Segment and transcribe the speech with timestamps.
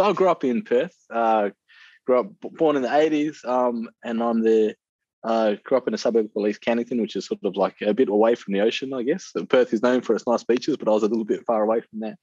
[0.00, 0.96] so I grew up in Perth.
[1.10, 1.50] Uh,
[2.06, 4.74] grew up born in the eighties, um, and I'm the
[5.22, 7.92] uh, grew up in a suburb called East Cannington, which is sort of like a
[7.92, 9.30] bit away from the ocean, I guess.
[9.50, 11.82] Perth is known for its nice beaches, but I was a little bit far away
[11.82, 12.16] from that.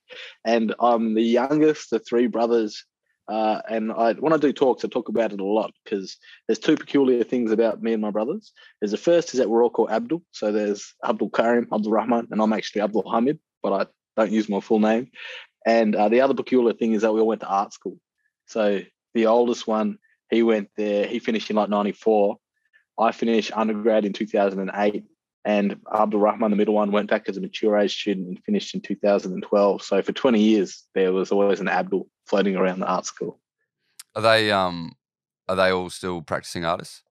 [0.44, 2.84] And I'm the youngest of three brothers.
[3.28, 6.58] Uh, and I, when I do talks, I talk about it a lot because there's
[6.58, 8.54] two peculiar things about me and my brothers.
[8.82, 10.24] There's the first is that we're all called Abdul.
[10.32, 13.86] So there's Abdul Karim, Abdul Rahman, and I'm actually Abdul Hamid, but I
[14.20, 15.12] don't use my full name.
[15.68, 18.00] And uh, the other peculiar thing is that we all went to art school.
[18.48, 18.82] So
[19.14, 20.00] the oldest one,
[20.32, 22.38] he went there, he finished in like 94
[22.98, 25.04] I finished undergrad in 2008,
[25.46, 28.74] and Abdul Rahman, the middle one, went back as a mature age student and finished
[28.74, 29.84] in 2012.
[29.84, 33.40] So for 20 years, there was always an Abdul floating around the art school.
[34.16, 34.94] Are they um
[35.48, 37.04] are they all still practicing artists?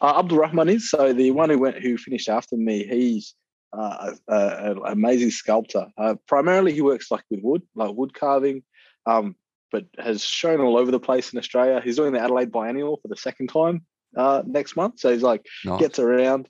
[0.00, 2.84] Uh, Abdul Rahman is so the one who went who finished after me.
[2.84, 3.34] He's
[3.74, 5.86] uh, an amazing sculptor.
[5.96, 8.62] Uh, primarily, he works like with wood, like wood carving,
[9.06, 9.36] um,
[9.72, 11.80] but has shown all over the place in Australia.
[11.82, 13.84] He's doing the Adelaide Biennial for the second time
[14.16, 15.00] uh, next month.
[15.00, 15.80] So he's like nice.
[15.80, 16.48] gets around.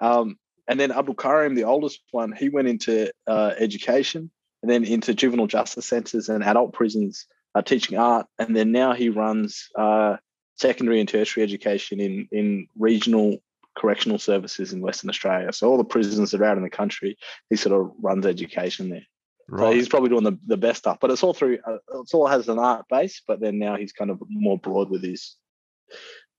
[0.00, 0.36] Um,
[0.68, 4.30] and then Abdul Karim, the oldest one, he went into uh, education
[4.62, 8.26] and then into juvenile justice centres and adult prisons, uh, teaching art.
[8.38, 10.16] And then now he runs uh,
[10.56, 13.38] secondary and tertiary education in in regional
[13.76, 15.52] correctional services in Western Australia.
[15.52, 17.16] So all the prisons that are out in the country,
[17.50, 19.06] he sort of runs education there.
[19.48, 19.70] Right.
[19.70, 21.58] So he's probably doing the, the best stuff, but it's all through.
[21.66, 24.90] Uh, it's all has an art base, but then now he's kind of more broad
[24.90, 25.36] with his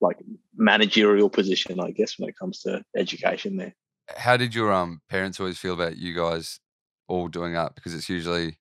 [0.02, 0.18] like
[0.56, 3.74] managerial position, I guess, when it comes to education there.
[4.16, 6.60] How did your um parents always feel about you guys
[7.08, 7.76] all doing art?
[7.76, 8.60] Because it's usually,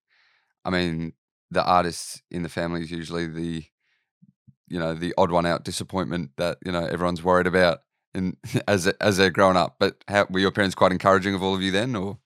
[0.65, 1.13] I mean,
[1.51, 3.65] the artists in the family is usually the,
[4.69, 7.81] you know, the odd one out disappointment that you know everyone's worried about
[8.17, 8.37] in
[8.69, 9.77] as as they're growing up.
[9.79, 12.19] But how were your parents quite encouraging of all of you then, or?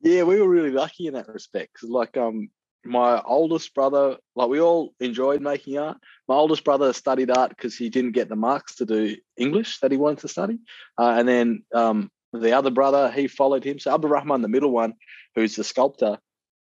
[0.00, 1.84] Yeah, we were really lucky in that respect.
[1.84, 2.50] Like um,
[2.84, 5.98] my oldest brother, like we all enjoyed making art.
[6.26, 9.92] My oldest brother studied art because he didn't get the marks to do English that
[9.92, 10.58] he wanted to study.
[10.98, 13.78] Uh, and then um, the other brother, he followed him.
[13.78, 14.94] So Abdul Rahman, the middle one,
[15.36, 16.18] who's the sculptor,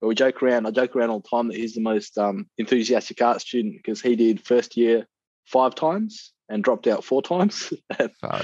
[0.02, 3.20] we joke around, I joke around all the time that he's the most um, enthusiastic
[3.20, 5.06] art student because he did first year
[5.46, 7.72] five times and dropped out four times.
[7.98, 8.42] and, uh,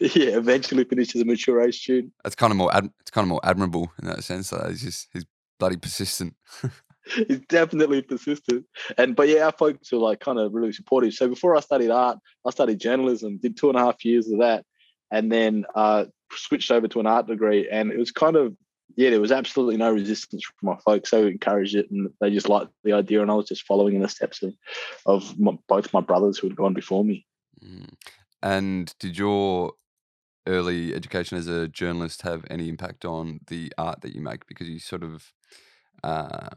[0.00, 2.12] yeah, eventually finished as a mature age student.
[2.24, 4.50] It's kind of more, ad- it's kind of more admirable in that sense.
[4.50, 4.66] Though.
[4.68, 5.24] He's just, he's
[5.58, 6.34] bloody persistent.
[7.26, 8.66] he's definitely persistent.
[8.96, 11.14] And but yeah, our folks were like kind of really supportive.
[11.14, 14.40] So before I studied art, I studied journalism, did two and a half years of
[14.40, 14.64] that,
[15.10, 17.68] and then uh, switched over to an art degree.
[17.68, 18.54] And it was kind of
[18.96, 21.10] yeah, there was absolutely no resistance from my folks.
[21.10, 23.22] They encouraged it, and they just liked the idea.
[23.22, 24.54] And I was just following in the steps of
[25.06, 27.24] of my, both my brothers who had gone before me.
[27.64, 27.90] Mm.
[28.42, 29.72] And did your
[30.46, 34.46] early education as a journalist have any impact on the art that you make?
[34.46, 35.32] Because you sort of
[36.02, 36.48] uh,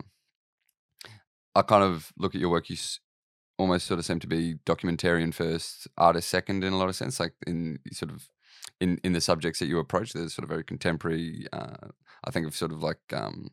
[1.55, 2.69] I kind of look at your work.
[2.69, 2.77] You
[3.57, 7.19] almost sort of seem to be documentarian first, artist second in a lot of sense.
[7.19, 8.29] Like in sort of
[8.79, 11.47] in in the subjects that you approach, there's sort of very contemporary.
[11.51, 11.89] Uh,
[12.23, 13.49] I think of sort of like um,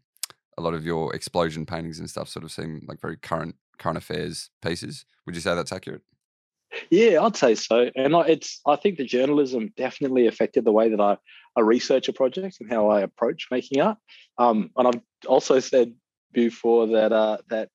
[0.56, 3.98] a lot of your explosion paintings and stuff sort of seem like very current current
[3.98, 5.04] affairs pieces.
[5.26, 6.02] Would you say that's accurate?
[6.90, 7.90] Yeah, I'd say so.
[7.94, 11.16] And I, it's I think the journalism definitely affected the way that I,
[11.56, 13.98] I research a project and how I approach making art.
[14.38, 15.94] Um, and I've also said
[16.32, 17.70] before that uh, that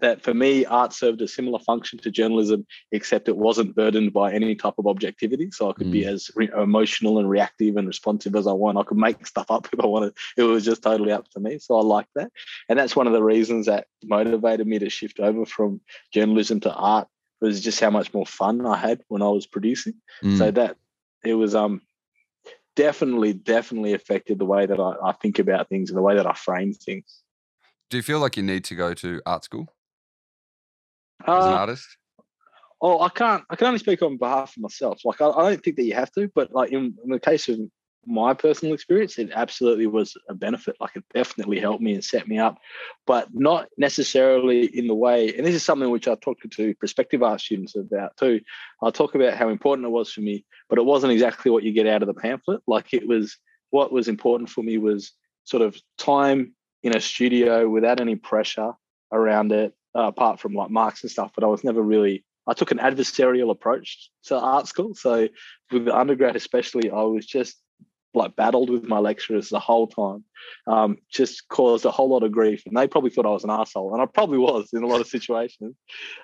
[0.00, 4.32] that for me, art served a similar function to journalism, except it wasn't burdened by
[4.32, 5.50] any type of objectivity.
[5.50, 5.92] So I could mm.
[5.92, 8.78] be as re- emotional and reactive and responsive as I want.
[8.78, 10.14] I could make stuff up if I wanted.
[10.36, 11.58] It was just totally up to me.
[11.58, 12.30] So I like that.
[12.68, 15.80] And that's one of the reasons that motivated me to shift over from
[16.12, 17.08] journalism to art
[17.40, 19.94] was just how much more fun I had when I was producing.
[20.22, 20.38] Mm.
[20.38, 20.76] So that
[21.24, 21.82] it was um
[22.76, 26.26] definitely, definitely affected the way that I, I think about things and the way that
[26.26, 27.22] I frame things.
[27.90, 29.68] Do you feel like you need to go to art school?
[31.26, 31.96] as an uh, artist?
[32.80, 33.42] Oh, I can't.
[33.50, 35.00] I can only speak on behalf of myself.
[35.04, 37.48] Like, I, I don't think that you have to, but like in, in, the case
[37.48, 37.58] of
[38.08, 40.76] my personal experience, it absolutely was a benefit.
[40.80, 42.58] Like, it definitely helped me and set me up,
[43.06, 45.34] but not necessarily in the way.
[45.36, 48.40] And this is something which I talked to prospective art students about too.
[48.82, 51.72] I'll talk about how important it was for me, but it wasn't exactly what you
[51.72, 52.62] get out of the pamphlet.
[52.66, 53.36] Like, it was
[53.70, 55.12] what was important for me was
[55.44, 58.72] sort of time in a studio without any pressure
[59.12, 61.32] around it uh, apart from like marks and stuff.
[61.34, 62.24] But I was never really.
[62.46, 64.94] I took an adversarial approach to art school.
[64.94, 65.28] So
[65.70, 67.60] with the undergrad, especially, I was just
[68.14, 70.24] like battled with my lecturers the whole time.
[70.66, 73.50] Um, just caused a whole lot of grief, and they probably thought I was an
[73.50, 75.76] asshole, and I probably was in a lot of situations.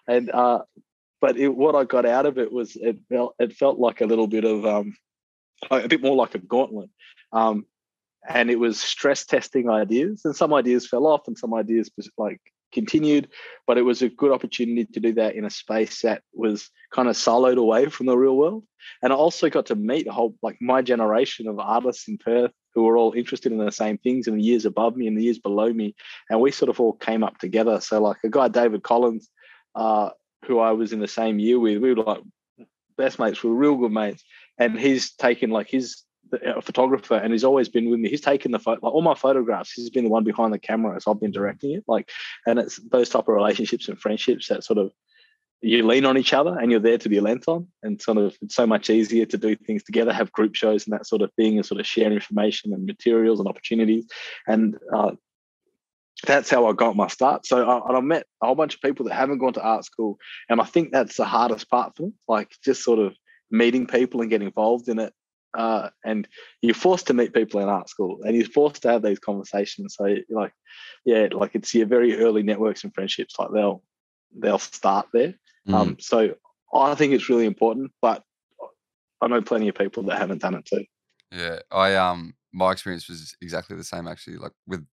[0.06, 0.60] And uh,
[1.20, 4.06] but it, what I got out of it was it felt it felt like a
[4.06, 4.96] little bit of um,
[5.70, 6.90] a bit more like a gauntlet.
[7.32, 7.66] Um,
[8.26, 12.40] and it was stress testing ideas, and some ideas fell off, and some ideas like
[12.74, 13.28] continued,
[13.66, 17.08] but it was a good opportunity to do that in a space that was kind
[17.08, 18.64] of siloed away from the real world.
[19.02, 22.52] And I also got to meet a whole like my generation of artists in Perth
[22.74, 25.22] who were all interested in the same things in the years above me and the
[25.22, 25.94] years below me.
[26.28, 27.80] And we sort of all came up together.
[27.80, 29.30] So like a guy, David Collins,
[29.74, 30.10] uh,
[30.44, 32.22] who I was in the same year with, we were like
[32.98, 34.24] best mates, we were real good mates.
[34.58, 36.02] And he's taken like his
[36.34, 38.08] a photographer and he's always been with me.
[38.08, 39.72] He's taken the photo, like all my photographs.
[39.72, 41.84] He's been the one behind the camera as I've been directing it.
[41.86, 42.10] Like,
[42.46, 44.92] and it's those type of relationships and friendships that sort of
[45.60, 48.36] you lean on each other and you're there to be lent on and sort of
[48.42, 51.32] it's so much easier to do things together have group shows and that sort of
[51.34, 54.04] thing and sort of share information and materials and opportunities
[54.46, 55.12] and uh,
[56.26, 57.46] that's how I got my start.
[57.46, 60.18] So I, I met a whole bunch of people that haven't gone to art school,
[60.48, 62.14] and I think that's the hardest part for them.
[62.28, 63.14] Like just sort of
[63.50, 65.12] meeting people and getting involved in it.
[65.56, 66.26] Uh, and
[66.62, 69.94] you're forced to meet people in art school, and you're forced to have these conversations.
[69.96, 70.52] So like,
[71.04, 73.38] yeah, like it's your very early networks and friendships.
[73.38, 73.82] Like they'll
[74.36, 75.34] they'll start there.
[75.68, 75.74] Mm.
[75.74, 76.34] Um, so
[76.74, 78.24] I think it's really important, but
[79.20, 80.84] I know plenty of people that haven't done it too.
[81.30, 84.36] Yeah, I um my experience was exactly the same actually.
[84.36, 84.86] Like with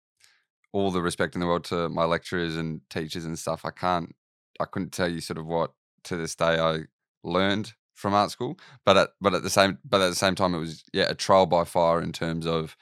[0.71, 4.15] all the respect in the world to my lecturers and teachers and stuff, I can't
[4.59, 5.71] I couldn't tell you sort of what
[6.05, 6.81] to this day I
[7.23, 8.57] learned from art school.
[8.85, 11.15] But at but at the same but at the same time it was yeah, a
[11.15, 12.75] trial by fire in terms of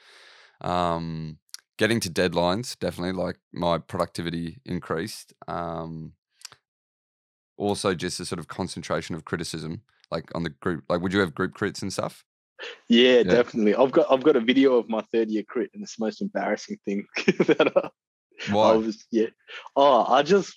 [0.60, 1.38] um
[1.76, 5.32] getting to deadlines, definitely like my productivity increased.
[5.46, 6.12] Um
[7.56, 10.84] also just a sort of concentration of criticism, like on the group.
[10.88, 12.24] Like, would you have group crits and stuff?
[12.88, 13.74] Yeah, yeah, definitely.
[13.74, 16.22] I've got I've got a video of my third year crit, and it's the most
[16.22, 17.06] embarrassing thing
[17.46, 17.90] that I,
[18.52, 18.70] Why?
[18.70, 19.04] I was.
[19.10, 19.28] Yeah.
[19.76, 20.56] Oh, I just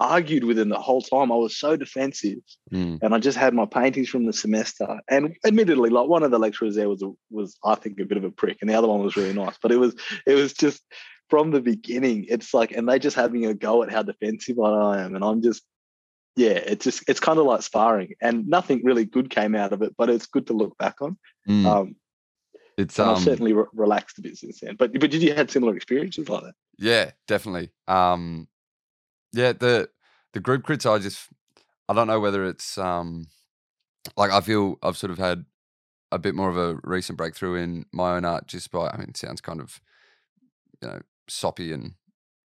[0.00, 1.30] argued with him the whole time.
[1.30, 2.38] I was so defensive,
[2.72, 2.98] mm.
[3.02, 4.98] and I just had my paintings from the semester.
[5.08, 8.24] And admittedly, like one of the lecturers there was was I think a bit of
[8.24, 9.56] a prick, and the other one was really nice.
[9.62, 9.94] But it was
[10.26, 10.82] it was just
[11.28, 12.26] from the beginning.
[12.28, 15.42] It's like, and they just having a go at how defensive I am, and I'm
[15.42, 15.62] just
[16.36, 19.82] yeah, it's just it's kind of like sparring, and nothing really good came out of
[19.82, 21.18] it, but it's good to look back on.
[21.48, 21.66] Mm.
[21.66, 21.96] Um,
[22.78, 24.76] it's um, I've certainly re- relaxed a bit since then.
[24.76, 26.54] But but did you had similar experiences like that?
[26.78, 27.70] Yeah, definitely.
[27.88, 28.48] Um,
[29.32, 29.88] yeah, the
[30.32, 31.28] the group crits, I just
[31.88, 33.26] I don't know whether it's um,
[34.16, 35.44] like I feel I've sort of had
[36.12, 39.10] a bit more of a recent breakthrough in my own art just by I mean,
[39.10, 39.80] it sounds kind of
[40.82, 41.94] you know soppy and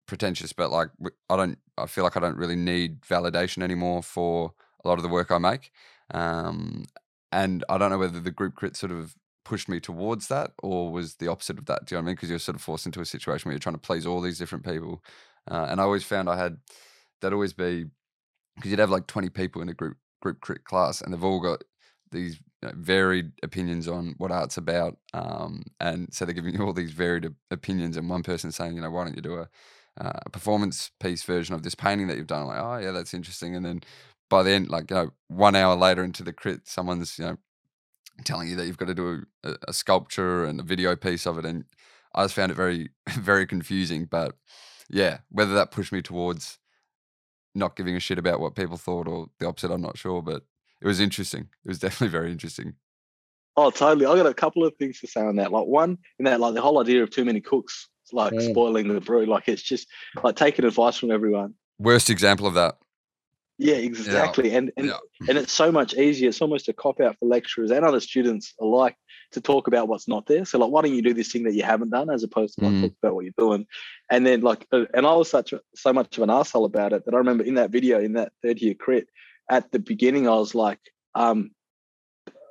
[0.08, 0.90] pretentious, but like
[1.30, 4.54] I don't, I feel like I don't really need validation anymore for
[4.84, 5.72] a lot of the work I make.
[6.14, 6.86] Um,
[7.32, 9.16] and I don't know whether the group crit sort of
[9.46, 11.86] pushed me towards that or was the opposite of that.
[11.86, 12.16] Do you know what I mean?
[12.16, 14.40] Because you're sort of forced into a situation where you're trying to please all these
[14.40, 15.04] different people.
[15.50, 16.58] Uh, and I always found I had
[17.22, 17.86] that always be
[18.56, 21.40] because you'd have like 20 people in a group group crit class and they've all
[21.42, 21.64] got
[22.12, 24.98] these you know, varied opinions on what art's about.
[25.14, 28.82] Um, and so they're giving you all these varied opinions and one person saying, you
[28.82, 29.50] know, why don't you do a
[30.00, 32.48] uh, a performance piece version of this painting that you've done.
[32.48, 33.56] Like, oh yeah, that's interesting.
[33.56, 33.82] And then
[34.30, 37.38] by the end, like you know, one hour later into the crit, someone's you know
[38.26, 41.38] telling you that you've got to do a, a sculpture and a video piece of
[41.38, 41.66] it, and
[42.16, 44.06] I just found it very very confusing.
[44.06, 44.36] But
[44.90, 46.60] yeah, whether that pushed me towards
[47.56, 50.22] not giving a shit about what people thought or the opposite, I'm not sure.
[50.22, 50.44] But
[50.82, 51.50] it was interesting.
[51.64, 52.74] It was definitely very interesting.
[53.56, 54.06] Oh, totally.
[54.06, 55.52] I got a couple of things to say on that.
[55.52, 58.50] Like one, in that, like the whole idea of too many cooks like mm.
[58.50, 59.26] spoiling the brew.
[59.26, 59.88] Like it's just
[60.24, 61.54] like taking advice from everyone.
[61.80, 62.78] Worst example of that.
[63.58, 64.52] Yeah, exactly.
[64.52, 64.58] Yeah.
[64.58, 64.98] And and, yeah.
[65.30, 66.30] and it's so much easier.
[66.30, 68.96] It's almost a cop out for lecturers and other students alike
[69.34, 70.46] to talk about what's not there.
[70.46, 72.66] So like, why don't you do this thing that you haven't done as opposed to
[72.66, 72.82] like mm.
[72.82, 73.66] talk about what you're doing?
[74.10, 77.06] And then like, uh, and I was such so much of an asshole about it
[77.06, 79.08] that I remember in that video in that third year crit
[79.50, 80.80] at the beginning I was like,
[81.16, 81.52] um,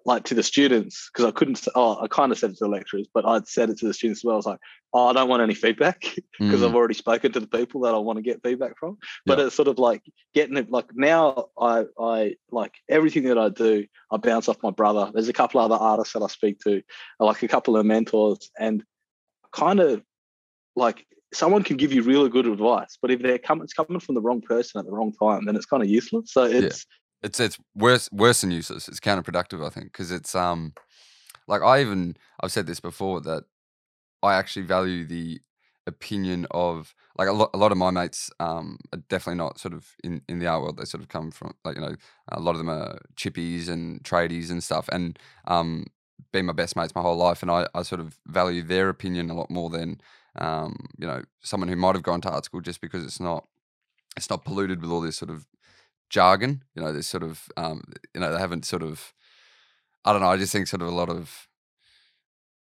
[0.04, 1.66] like to the students because I couldn't.
[1.74, 3.94] Oh, I kind of said it to the lecturers, but I'd said it to the
[3.94, 4.34] students as well.
[4.34, 4.60] I was like,
[4.92, 6.00] oh, I don't want any feedback
[6.38, 6.68] because mm.
[6.68, 8.98] I've already spoken to the people that I want to get feedback from.
[9.26, 10.02] But it's sort of like
[10.34, 10.70] getting it.
[10.70, 13.86] Like now, I I like everything that I do.
[14.10, 15.10] I bounce off my brother.
[15.12, 16.82] There's a couple other artists that I speak to,
[17.18, 18.84] like a couple of mentors, and
[19.52, 20.02] kind of
[20.76, 24.14] like someone can give you really good advice, but if they're coming, it's coming from
[24.14, 26.32] the wrong person at the wrong time, then it's kind of useless.
[26.32, 26.86] So it's
[27.22, 28.88] it's it's worse worse than useless.
[28.88, 30.74] It's counterproductive, I think, because it's um
[31.48, 33.44] like I even I've said this before that
[34.22, 35.40] I actually value the
[35.86, 39.74] opinion of like a lot, a lot of my mates um are definitely not sort
[39.74, 41.96] of in in the art world they sort of come from like you know
[42.28, 45.84] a lot of them are chippies and tradies and stuff and um
[46.32, 49.28] been my best mates my whole life and I, I sort of value their opinion
[49.28, 50.00] a lot more than
[50.36, 53.44] um you know someone who might have gone to art school just because it's not
[54.16, 55.46] it's not polluted with all this sort of
[56.12, 56.62] jargon.
[56.76, 57.82] You know, there's sort of, um,
[58.14, 59.12] you know, they haven't sort of,
[60.04, 60.28] I don't know.
[60.28, 61.48] I just think sort of a lot of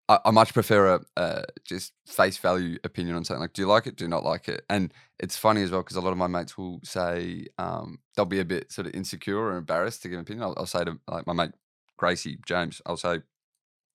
[0.09, 3.41] I, I much prefer a, just face value opinion on something.
[3.41, 3.97] Like, do you like it?
[3.97, 4.65] Do you not like it?
[4.71, 8.25] And it's funny as well because a lot of my mates will say um, they'll
[8.25, 10.45] be a bit sort of insecure or embarrassed to give an opinion.
[10.45, 11.53] I'll, I'll say to like my mate
[11.97, 13.21] Gracie James, I'll say,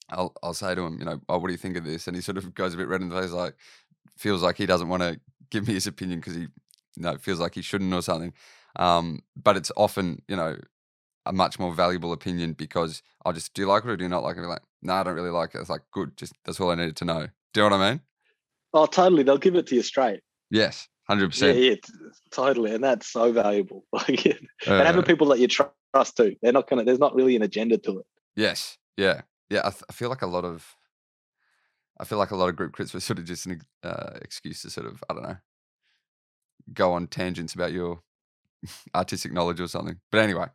[0.10, 2.08] I'll I'll say to him, you know, oh, what do you think of this?
[2.08, 3.56] And he sort of goes a bit red in the face, like
[4.18, 5.20] feels like he doesn't want to
[5.52, 6.50] give me his opinion because he, you
[6.98, 8.34] know, feels like he shouldn't or something.
[8.78, 10.58] Um, but it's often, you know,
[11.26, 14.10] a much more valuable opinion because I'll just do you like it or do you
[14.10, 14.42] not like it?
[14.42, 15.60] Be Like, no, I don't really like it.
[15.60, 17.28] It's like good, just that's all I needed to know.
[17.54, 18.02] Do you know what I mean?
[18.74, 19.24] Oh, totally.
[19.24, 20.22] They'll give it to you straight.
[20.50, 21.54] Yes, 100%.
[21.56, 21.82] yeah, t-
[22.32, 23.86] totally, and that's so valuable.
[23.94, 26.36] Like, and Uh, having people that you trust too.
[26.42, 26.84] They're not gonna.
[26.84, 28.06] There's not really an agenda to it.
[28.36, 29.60] Yes, yeah, yeah.
[29.66, 30.76] I, th- I feel like a lot of,
[32.00, 34.62] I feel like a lot of group crits were sort of just an uh, excuse
[34.62, 35.38] to sort of I don't know,
[36.74, 38.02] go on tangents about your
[38.96, 40.00] artistic knowledge or something.
[40.12, 40.48] But anyway,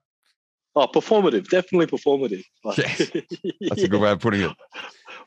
[0.79, 2.45] Oh, performative, definitely performative.
[2.63, 3.11] Like, Yes,
[3.63, 4.53] that's a good way of putting it.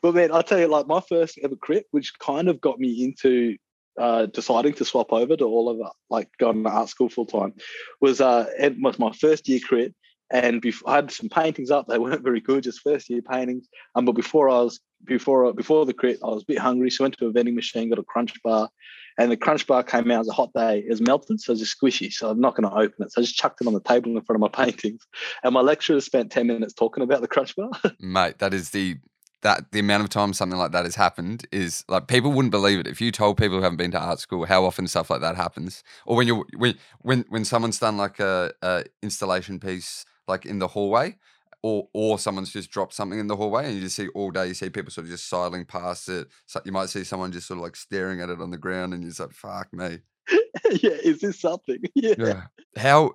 [0.02, 3.04] But man, I'll tell you, like my first ever crit, which kind of got me
[3.04, 3.56] into
[3.98, 7.26] uh, deciding to swap over to all of it, like going to art school full
[7.26, 7.52] time,
[8.00, 9.94] was uh, it was my first year crit,
[10.32, 11.86] and bef- I had some paintings up.
[11.86, 13.68] They weren't very good, just first year paintings.
[13.94, 17.02] Um, but before I was before before the crit, I was a bit hungry, so
[17.02, 18.70] I went to a vending machine, got a crunch bar,
[19.18, 20.16] and the crunch bar came out.
[20.16, 20.78] It was a hot day.
[20.80, 22.12] It was melted, so it was just squishy.
[22.12, 23.12] So I'm not going to open it.
[23.12, 25.06] So I just chucked it on the table in front of my paintings.
[25.42, 27.70] And my lecturer spent 10 minutes talking about the crunch bar.
[28.00, 28.38] mate.
[28.38, 28.96] That is the
[29.42, 32.78] that the amount of time something like that has happened is like people wouldn't believe
[32.78, 35.22] it if you told people who haven't been to art school how often stuff like
[35.22, 40.04] that happens, or when you when when when someone's done like a, a installation piece
[40.28, 41.16] like in the hallway.
[41.62, 44.46] Or, or someone's just dropped something in the hallway and you just see all day
[44.46, 47.46] you see people sort of just sidling past it so you might see someone just
[47.46, 49.98] sort of like staring at it on the ground and you're just like fuck me
[50.82, 51.76] yeah, is this something?
[51.94, 52.14] Yeah.
[52.16, 52.42] yeah
[52.78, 53.12] how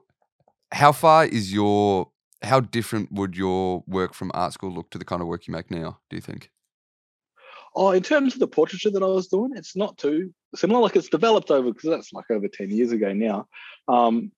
[0.71, 2.11] how far is your
[2.43, 5.51] how different would your work from art school look to the kind of work you
[5.51, 6.51] make now do you think
[7.75, 10.79] Oh, in terms of the portraiture that I was doing, it's not too similar.
[10.79, 13.47] Like it's developed over because that's like over 10 years ago now.
[13.89, 14.31] Um,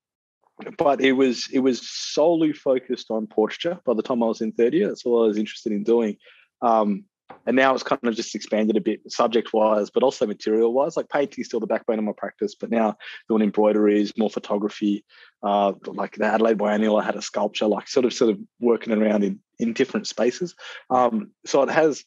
[0.78, 4.52] but it was it was solely focused on portraiture by the time I was in
[4.52, 4.88] third year.
[4.88, 6.18] That's all I was interested in doing.
[6.62, 7.06] Um,
[7.46, 10.98] and now it's kind of just expanded a bit subject wise, but also material wise.
[10.98, 12.98] Like painting is still the backbone of my practice, but now
[13.30, 15.06] doing embroideries, more photography.
[15.44, 18.94] Uh, like the Adelaide Biennial, I had a sculpture, like sort of sort of working
[18.94, 20.56] around in in different spaces.
[20.90, 22.04] Um, so it has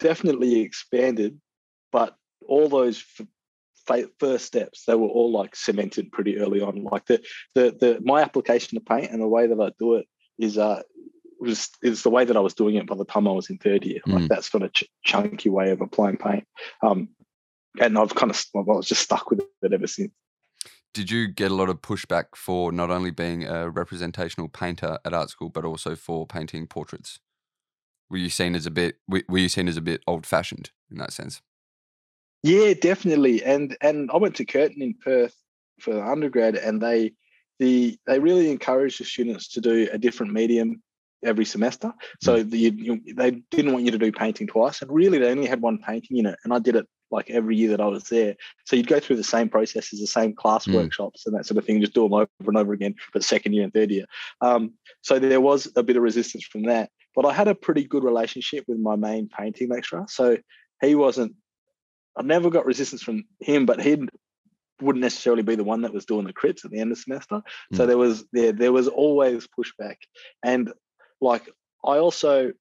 [0.00, 1.40] definitely expanded,
[1.92, 3.04] but all those
[4.18, 6.84] first steps they were all like cemented pretty early on.
[6.84, 7.22] Like the
[7.54, 10.06] the the my application to paint and the way that I do it
[10.38, 10.82] is uh
[11.40, 13.58] was is the way that I was doing it by the time I was in
[13.58, 14.00] third year.
[14.06, 14.28] Like Mm.
[14.28, 16.44] that sort of ch- chunky way of applying paint.
[16.82, 17.08] Um,
[17.80, 20.12] and I've kind of I was just stuck with it ever since.
[20.94, 25.12] did you get a lot of pushback for not only being a representational painter at
[25.14, 27.20] art school but also for painting portraits
[28.10, 30.70] were you seen as a bit were were you seen as a bit old fashioned
[30.90, 31.40] in that sense
[32.42, 33.42] Yeah, definitely.
[33.44, 35.34] And and I went to Curtin in Perth
[35.80, 37.12] for undergrad, and they
[37.58, 40.82] the they really encouraged the students to do a different medium
[41.24, 41.92] every semester.
[42.20, 45.30] So the, you, you, they didn't want you to do painting twice, and really they
[45.30, 47.86] only had one painting in it, and I did it like every year that I
[47.86, 48.36] was there.
[48.66, 50.74] So you'd go through the same processes, the same class Mm.
[50.74, 53.54] workshops, and that sort of thing, just do them over and over again, but second
[53.54, 54.04] year and third year.
[54.40, 57.84] Um, so there was a bit of resistance from that, but I had a pretty
[57.84, 60.04] good relationship with my main painting lecturer.
[60.08, 60.36] So
[60.80, 61.34] he wasn't
[62.18, 64.08] I never got resistance from him, but he
[64.80, 67.02] wouldn't necessarily be the one that was doing the crits at the end of the
[67.02, 67.42] semester.
[67.74, 67.86] So Mm.
[67.86, 69.96] there was there there was always pushback,
[70.42, 70.72] and
[71.20, 71.48] like
[71.84, 72.52] I also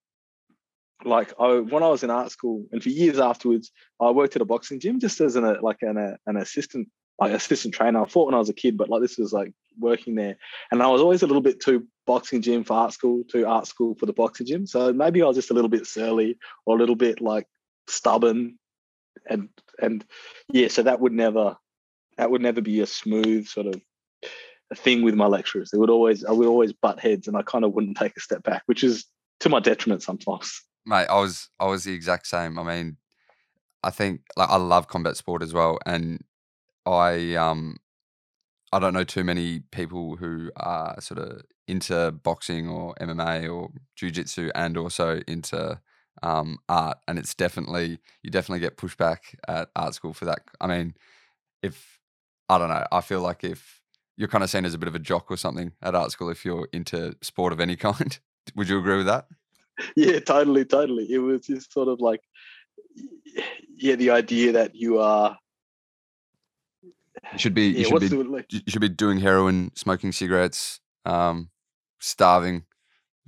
[1.06, 4.42] like I when I was in art school and for years afterwards, I worked at
[4.42, 8.02] a boxing gym just as an a, like an a, an assistant like assistant trainer.
[8.02, 10.38] I fought when I was a kid, but like this was like working there,
[10.72, 13.68] and I was always a little bit too boxing gym for art school, too art
[13.68, 14.66] school for the boxing gym.
[14.66, 17.48] So maybe I was just a little bit surly or a little bit like
[17.88, 18.58] stubborn
[19.30, 19.50] and
[19.82, 20.06] and
[20.52, 21.58] yeah, so that would never
[22.18, 23.82] that would never be a smooth sort of
[24.76, 25.70] thing with my lecturers.
[25.72, 28.22] They would always I would always butt heads, and I kind of wouldn't take a
[28.22, 29.06] step back, which is
[29.40, 30.62] to my detriment sometimes.
[30.86, 32.98] mate i was i was the exact same i mean
[33.84, 36.24] i think like i love combat sport as well and
[36.86, 37.76] i um
[38.72, 43.70] i don't know too many people who are sort of into boxing or mma or
[43.96, 45.80] jiu-jitsu and also into
[46.24, 50.68] um art and it's definitely you definitely get pushback at art school for that i
[50.68, 50.94] mean
[51.62, 52.00] if
[52.50, 53.82] i don't know i feel like if
[54.16, 56.30] you're kind of seen as a bit of a jock or something at art school
[56.30, 58.20] if you're into sport of any kind
[58.56, 59.28] would you agree with that
[59.96, 61.12] yeah, totally, totally.
[61.12, 62.22] It was just sort of like
[63.76, 65.38] yeah, the idea that you are
[67.34, 70.80] you should be you yeah, should be like you should be doing heroin, smoking cigarettes,
[71.06, 71.50] um,
[72.00, 72.64] starving,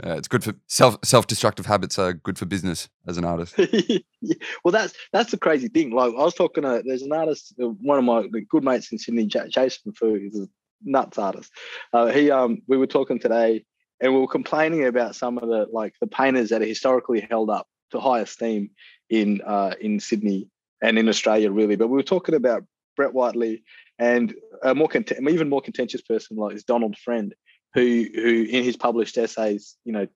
[0.04, 3.58] Yeah, it's good for self self destructive habits are good for business as an artist.
[4.64, 5.92] well, that's that's the crazy thing.
[5.92, 8.98] Like I was talking to, there's an artist, uh, one of my good mates in
[8.98, 10.48] Sydney, Jason Fu, he's a
[10.84, 11.52] nuts artist.
[11.92, 13.66] Uh, he um, we were talking today,
[14.00, 17.50] and we were complaining about some of the like the painters that are historically held
[17.50, 18.70] up to high esteem
[19.10, 20.50] in uh, in Sydney
[20.82, 21.76] and in Australia, really.
[21.76, 22.64] But we were talking about
[22.96, 23.64] Brett Whiteley
[23.98, 27.34] and a more cont- even more contentious person like is Donald Friend,
[27.74, 30.08] who who in his published essays, you know,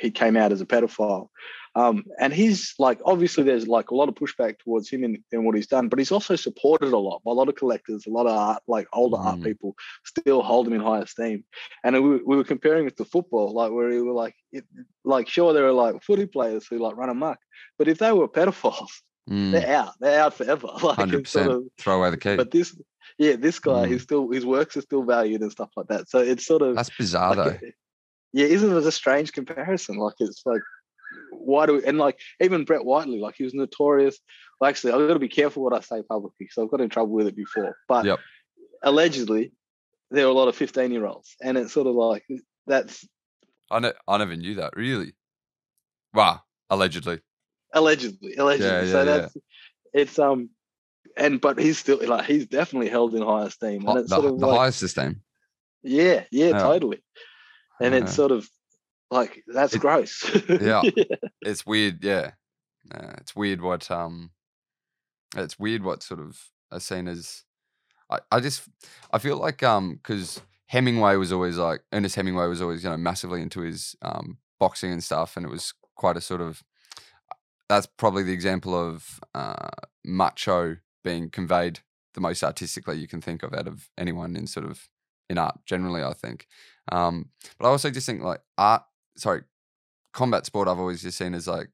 [0.00, 1.28] he came out as a pedophile.
[1.74, 5.44] Um, and he's like, obviously, there's like a lot of pushback towards him in, in
[5.44, 8.10] what he's done, but he's also supported a lot by a lot of collectors, a
[8.10, 9.24] lot of art, like older mm.
[9.24, 11.44] art people still hold him in high esteem.
[11.82, 14.64] And we, we were comparing it to football, like where we were like, it,
[15.04, 17.38] like sure, there are like footy players who like run amok,
[17.78, 18.90] but if they were pedophiles,
[19.30, 19.52] mm.
[19.52, 20.68] they're out, they're out forever.
[20.82, 21.26] Like, 100%.
[21.26, 22.36] Sort of, throw away the key.
[22.36, 22.76] But this,
[23.18, 23.92] yeah, this guy, mm.
[23.92, 26.08] he's still his works are still valued and stuff like that.
[26.08, 27.68] So it's sort of that's bizarre like, though.
[28.32, 29.96] Yeah, isn't it a strange comparison?
[29.96, 30.62] Like it's like
[31.30, 34.18] why do we, and like even Brett Whiteley, like he was notorious.
[34.60, 36.88] Well, actually, I've got to be careful what I say publicly because I've got in
[36.88, 37.76] trouble with it before.
[37.88, 38.20] But yep.
[38.82, 39.52] allegedly,
[40.10, 42.24] there were a lot of 15 year olds, and it's sort of like
[42.66, 43.06] that's.
[43.70, 44.76] I ne- I never knew that.
[44.76, 45.14] Really?
[46.14, 46.40] Wow.
[46.70, 47.20] Allegedly.
[47.74, 48.70] Allegedly, allegedly.
[48.70, 50.02] Yeah, yeah, so that's yeah.
[50.02, 50.50] it's um,
[51.16, 54.32] and but he's still like he's definitely held in high esteem, and it's the, sort
[54.32, 55.22] of the like, highest esteem.
[55.82, 57.02] Yeah, yeah, totally.
[57.80, 58.48] And it's sort of
[59.10, 60.24] like that's it, gross.
[60.48, 60.82] yeah.
[61.42, 62.32] It's weird, yeah.
[62.92, 64.30] Uh, it's weird what um
[65.36, 66.38] it's weird what sort of
[66.70, 67.44] are seen as
[68.10, 68.68] I, I just
[69.12, 72.96] I feel like um because Hemingway was always like Ernest Hemingway was always, you know,
[72.96, 76.62] massively into his um boxing and stuff and it was quite a sort of
[77.68, 79.68] that's probably the example of uh
[80.04, 81.80] macho being conveyed
[82.14, 84.88] the most artistically you can think of out of anyone in sort of
[85.30, 86.46] in art generally i think.
[86.90, 88.82] Um but i also just think like art
[89.16, 89.42] sorry,
[90.12, 91.68] combat sport I've always just seen as like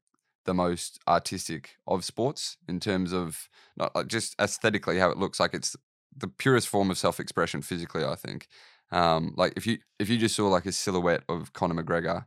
[0.45, 5.39] the most artistic of sports in terms of not like just aesthetically how it looks
[5.39, 5.75] like it's
[6.15, 8.47] the purest form of self-expression physically I think.
[8.91, 12.25] Um like if you if you just saw like a silhouette of Conor McGregor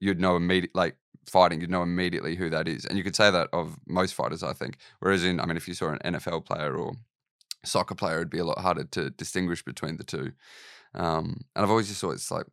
[0.00, 0.96] you'd know immediately like
[1.28, 4.42] fighting you'd know immediately who that is and you could say that of most fighters
[4.42, 6.94] I think whereas in I mean if you saw an NFL player or
[7.64, 10.32] soccer player it'd be a lot harder to distinguish between the two
[10.94, 12.46] um and I've always just thought it's like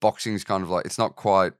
[0.00, 1.54] boxing's kind of like it's not quite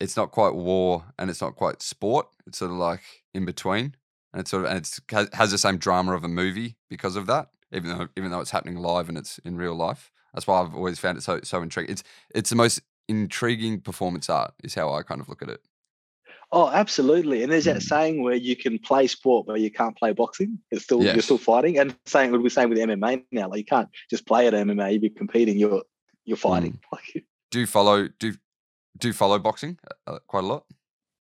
[0.00, 2.26] it's not quite war and it's not quite sport.
[2.46, 3.02] It's sort of like
[3.34, 3.94] in between,
[4.32, 5.00] and it's sort of and it's
[5.34, 7.48] has the same drama of a movie because of that.
[7.72, 10.74] Even though even though it's happening live and it's in real life, that's why I've
[10.74, 11.92] always found it so so intriguing.
[11.92, 15.60] It's it's the most intriguing performance art is how I kind of look at it.
[16.52, 17.42] Oh, absolutely.
[17.42, 17.82] And there's that mm.
[17.82, 20.58] saying where you can play sport, but you can't play boxing.
[20.70, 21.14] It's still yes.
[21.14, 21.78] you're still fighting.
[21.78, 24.92] And saying would be saying with MMA now, like you can't just play at MMA.
[24.92, 25.58] You be competing.
[25.58, 25.82] You're
[26.24, 26.78] you're fighting.
[26.94, 27.24] Mm.
[27.50, 28.34] do you follow do
[28.98, 30.64] do you follow boxing uh, uh, quite a lot?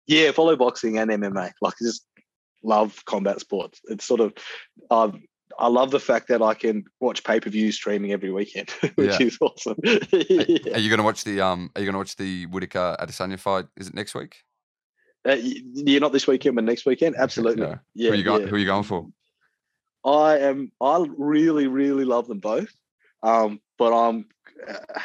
[0.06, 1.52] Yeah, follow boxing and MMA.
[1.60, 2.04] Like, I just
[2.62, 3.80] love combat sports.
[3.84, 4.32] It's sort of,
[4.90, 5.22] um,
[5.58, 9.20] I love the fact that I can watch pay per view streaming every weekend, which
[9.20, 9.26] yeah.
[9.26, 9.76] is awesome.
[9.82, 10.74] yeah.
[10.74, 11.70] Are you going to watch the um?
[11.74, 13.66] Are you going to watch the Whittaker Adesanya fight?
[13.76, 14.36] Is it next week?
[15.28, 15.36] Uh,
[15.74, 17.14] you're not this weekend, but next weekend.
[17.18, 17.66] Absolutely.
[17.66, 17.78] Yeah.
[17.94, 18.48] yeah who are you going?
[18.48, 19.06] Who are you going for?
[20.04, 20.72] I am.
[20.80, 22.72] I really, really love them both.
[23.22, 24.26] Um, but I'm.
[24.66, 25.00] Uh,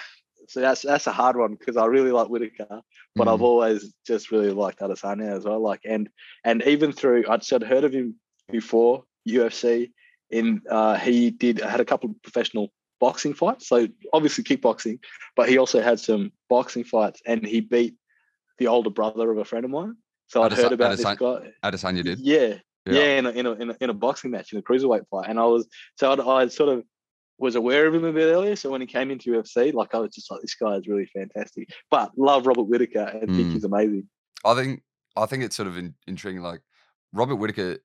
[0.47, 2.81] so that's that's a hard one because I really like Whittaker,
[3.15, 3.33] but mm.
[3.33, 5.59] I've always just really liked Adesanya as well.
[5.59, 6.09] Like and
[6.43, 8.15] and even through I'd of heard of him
[8.51, 9.91] before UFC.
[10.31, 14.99] In uh, he did had a couple of professional boxing fights, so obviously kickboxing,
[15.35, 17.95] but he also had some boxing fights, and he beat
[18.57, 19.95] the older brother of a friend of mine.
[20.27, 21.69] So I'd heard about Adesanya, this guy.
[21.69, 22.19] Adesanya did.
[22.19, 24.61] Yeah, yeah, yeah in, a, in, a, in, a, in a boxing match in a
[24.61, 26.83] cruiserweight fight, and I was so I'd, I sort of
[27.37, 28.55] was aware of him a bit earlier.
[28.55, 31.09] So when he came into UFC, like I was just like, this guy is really
[31.13, 31.69] fantastic.
[31.91, 33.35] But love Robert Whittaker and mm.
[33.35, 34.07] think he's amazing.
[34.45, 34.83] I think
[35.15, 36.41] I think it's sort of in, intriguing.
[36.41, 36.61] Like
[37.13, 37.79] Robert Whittaker,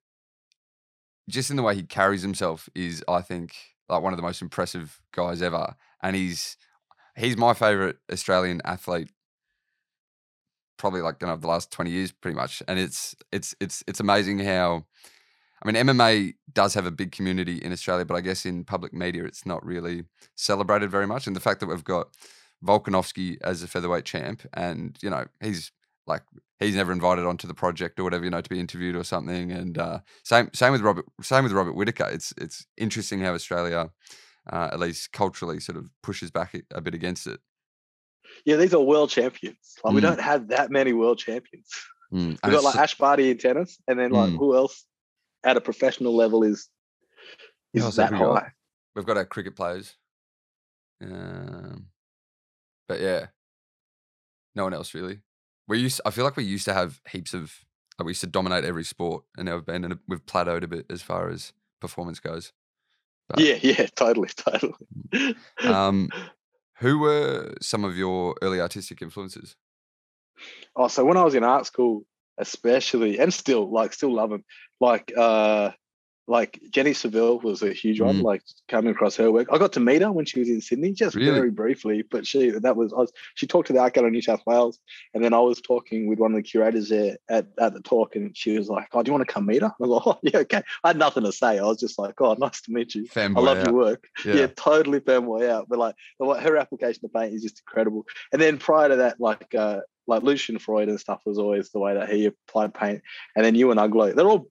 [1.30, 3.54] just in the way he carries himself, is I think
[3.88, 5.74] like one of the most impressive guys ever.
[6.02, 6.56] And he's
[7.16, 9.10] he's my favorite Australian athlete.
[10.76, 14.00] Probably like you know the last twenty years, pretty much, and it's it's it's it's
[14.00, 14.86] amazing how
[15.62, 18.94] I mean, MMA does have a big community in Australia, but I guess in public
[18.94, 21.26] media, it's not really celebrated very much.
[21.26, 22.08] And the fact that we've got
[22.64, 25.70] Volkanovski as a featherweight champ, and you know, he's
[26.10, 26.22] like
[26.58, 29.50] he's never invited onto the project or whatever, you know, to be interviewed or something.
[29.50, 32.08] And uh, same same with Robert same with Robert Whittaker.
[32.10, 33.90] It's it's interesting how Australia,
[34.52, 37.40] uh, at least culturally, sort of pushes back a bit against it.
[38.44, 39.76] Yeah, these are world champions.
[39.82, 39.94] Like mm.
[39.96, 41.68] we don't have that many world champions.
[42.12, 42.38] Mm.
[42.42, 44.36] We've got like Ash Barty in tennis, and then like mm.
[44.38, 44.84] who else?
[45.44, 46.68] at a professional level is
[47.72, 48.18] is oh, that high.
[48.18, 48.46] Got,
[48.94, 49.94] we've got our cricket players,
[51.02, 51.86] um,
[52.88, 53.26] but yeah,
[54.54, 55.20] No one else really.
[55.70, 56.00] We used.
[56.04, 57.64] I feel like we used to have heaps of.
[57.96, 60.66] Like we used to dominate every sport, and now we've been and we've plateaued a
[60.66, 62.52] bit as far as performance goes.
[63.28, 65.36] But, yeah, yeah, totally, totally.
[65.64, 66.10] um,
[66.78, 69.54] who were some of your early artistic influences?
[70.74, 72.02] Oh, so when I was in art school,
[72.36, 74.44] especially, and still like still love them.
[74.80, 75.70] Like uh,
[76.30, 78.20] like Jenny Saville was a huge one.
[78.20, 78.22] Mm.
[78.22, 80.92] Like coming across her work, I got to meet her when she was in Sydney,
[80.92, 81.32] just really?
[81.32, 82.04] very briefly.
[82.08, 84.78] But she that was, was she talked to the Art Gallery in New South Wales,
[85.12, 88.14] and then I was talking with one of the curators there at, at the talk,
[88.14, 90.02] and she was like, "Oh, do you want to come meet her?" I was like,
[90.06, 91.58] "Oh, yeah, okay." I had nothing to say.
[91.58, 93.06] I was just like, "Oh, nice to meet you.
[93.06, 93.66] Fanboy I love out.
[93.66, 94.34] your work." Yeah.
[94.34, 94.46] Yeah.
[94.54, 95.66] totally fanboy out.
[95.68, 95.96] But like
[96.42, 98.06] her application to paint is just incredible.
[98.32, 99.54] And then prior to that, like.
[99.54, 103.00] uh like Lucian Freud and stuff was always the way that he applied paint.
[103.36, 104.48] And then Euan Uglow, they're all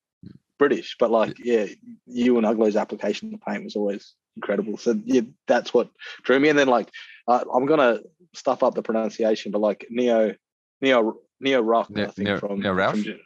[0.59, 1.65] British, but like, yeah,
[2.07, 4.77] Euan Uglow's application to paint was always incredible.
[4.77, 5.89] So yeah, that's what
[6.23, 6.49] drew me.
[6.49, 6.89] And then like,
[7.27, 8.01] uh, I'm gonna
[8.35, 10.35] stuff up the pronunciation, but like Neo,
[10.81, 13.03] Neo, Neo Rock, Ne- I think Neo- from Neo Rauch?
[13.03, 13.19] from-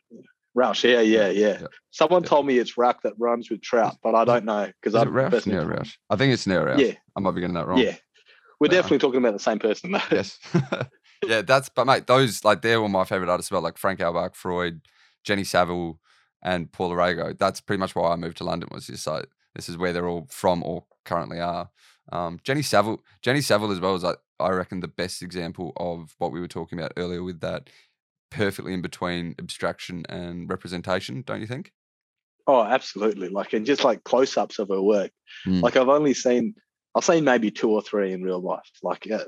[0.56, 1.58] Rauch, yeah, yeah, yeah.
[1.62, 1.68] Yeah.
[1.90, 2.30] Someone Yeah.
[2.30, 5.48] told me it's Rock that rhymes with trout, but I don't know because I'm Roush?
[5.48, 5.96] Neo Roush.
[6.12, 6.80] I think it's Neo Roush.
[6.80, 7.80] Yeah, I might be getting that wrong.
[7.80, 7.96] yeah.
[8.60, 8.74] We're Yeah.
[8.82, 10.02] definitely talking about the same person though.
[10.12, 10.38] Yes.
[11.26, 14.36] yeah, that's but mate, those like they're all my favorite artists about like Frank Auerbach,
[14.36, 14.82] Freud,
[15.24, 16.00] Jenny Saville,
[16.44, 17.38] and Paula Rego.
[17.38, 18.70] That's pretty much why I moved to London.
[18.72, 21.70] Was just like this is where they're all from or currently are.
[22.12, 26.14] Um, Jenny Saville, Jenny Saville as well is like I reckon the best example of
[26.18, 27.70] what we were talking about earlier with that
[28.30, 31.24] perfectly in between abstraction and representation.
[31.26, 31.72] Don't you think?
[32.46, 33.30] Oh, absolutely.
[33.30, 35.12] Like, and just like close ups of her work.
[35.48, 35.62] Mm.
[35.62, 36.56] Like, I've only seen,
[36.94, 38.70] I've seen maybe two or three in real life.
[38.82, 39.26] Like, uh,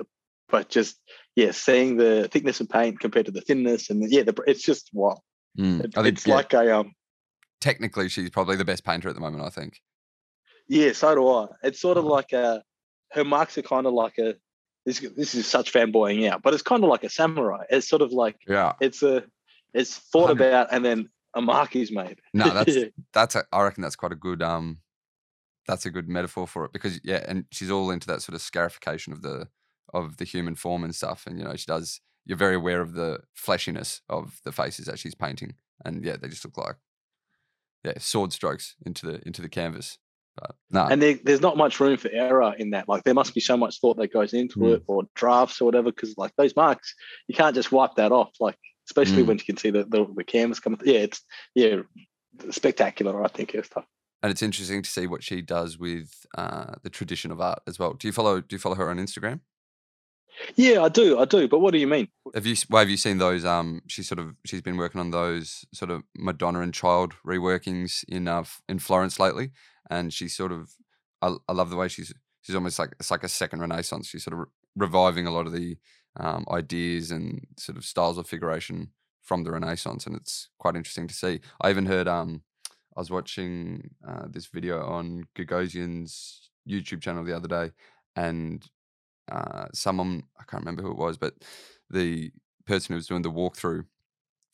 [0.49, 0.99] but just,
[1.35, 4.63] yeah, seeing the thickness of paint compared to the thinness and the, yeah, the, it's
[4.63, 5.21] just wow.
[5.57, 5.85] Mm.
[5.85, 6.93] It- it's yeah, like a, um,
[7.65, 9.43] technically she's probably the best painter at the moment.
[9.43, 9.81] I think.
[10.67, 11.47] yeah, so do I.
[11.63, 12.63] It's sort of like a,
[13.13, 14.35] her marks are kind of like a,
[14.85, 17.63] this, this is such fanboying out, but it's kind of like a samurai.
[17.71, 18.73] It's sort of like, Yeah.
[18.79, 19.23] it's a,
[19.73, 20.47] it's thought 100.
[20.47, 22.19] about and then a mark is made.
[22.33, 22.85] No, that's Yeah.
[23.13, 24.79] that's a, I reckon that's quite a good um
[25.67, 28.41] that's a good metaphor for it because yeah, and she's all into that sort of
[28.41, 29.47] scarification of the
[29.93, 31.99] of the human form and stuff, and you know she does.
[32.27, 36.27] You're very aware of the fleshiness of the faces that she's painting, and yeah, they
[36.27, 36.75] just look like
[37.85, 39.97] yeah sword strokes into the into the canvas.
[40.37, 42.89] But no, and there, there's not much room for error in that.
[42.89, 44.73] Like there must be so much thought that goes into Mm.
[44.75, 45.91] it, or drafts or whatever.
[45.91, 46.93] Because like those marks,
[47.29, 48.31] you can't just wipe that off.
[48.41, 48.57] Like
[48.89, 49.27] especially Mm.
[49.27, 50.81] when you can see the, the the canvas coming.
[50.83, 51.21] Yeah, it's
[51.53, 51.77] yeah,
[52.51, 53.23] spectacular.
[53.23, 53.85] I think her stuff.
[54.23, 57.79] and it's interesting to see what she does with uh, the tradition of art as
[57.79, 57.93] well.
[57.93, 59.39] Do you follow Do you follow her on Instagram?
[60.55, 61.47] Yeah, I do, I do.
[61.47, 62.07] But what do you mean?
[62.33, 63.45] Have you well, have you seen those?
[63.45, 68.03] Um, she's sort of she's been working on those sort of Madonna and Child reworkings
[68.07, 69.51] in uh in Florence lately,
[69.89, 70.71] and she's sort of
[71.21, 74.07] I, I love the way she's she's almost like it's like a second Renaissance.
[74.07, 74.45] She's sort of re-
[74.75, 75.77] reviving a lot of the
[76.17, 81.07] um, ideas and sort of styles of figuration from the Renaissance, and it's quite interesting
[81.07, 81.39] to see.
[81.61, 82.43] I even heard um
[82.95, 87.71] I was watching uh, this video on Gagosian's YouTube channel the other day,
[88.15, 88.65] and
[89.31, 91.33] uh, someone I can't remember who it was, but
[91.89, 92.31] the
[92.65, 93.85] person who was doing the walkthrough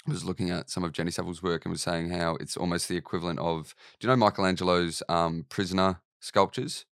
[0.07, 2.97] was looking at some of Jenny Saville's work and was saying how it's almost the
[2.97, 6.85] equivalent of do you know Michelangelo's um, prisoner sculptures?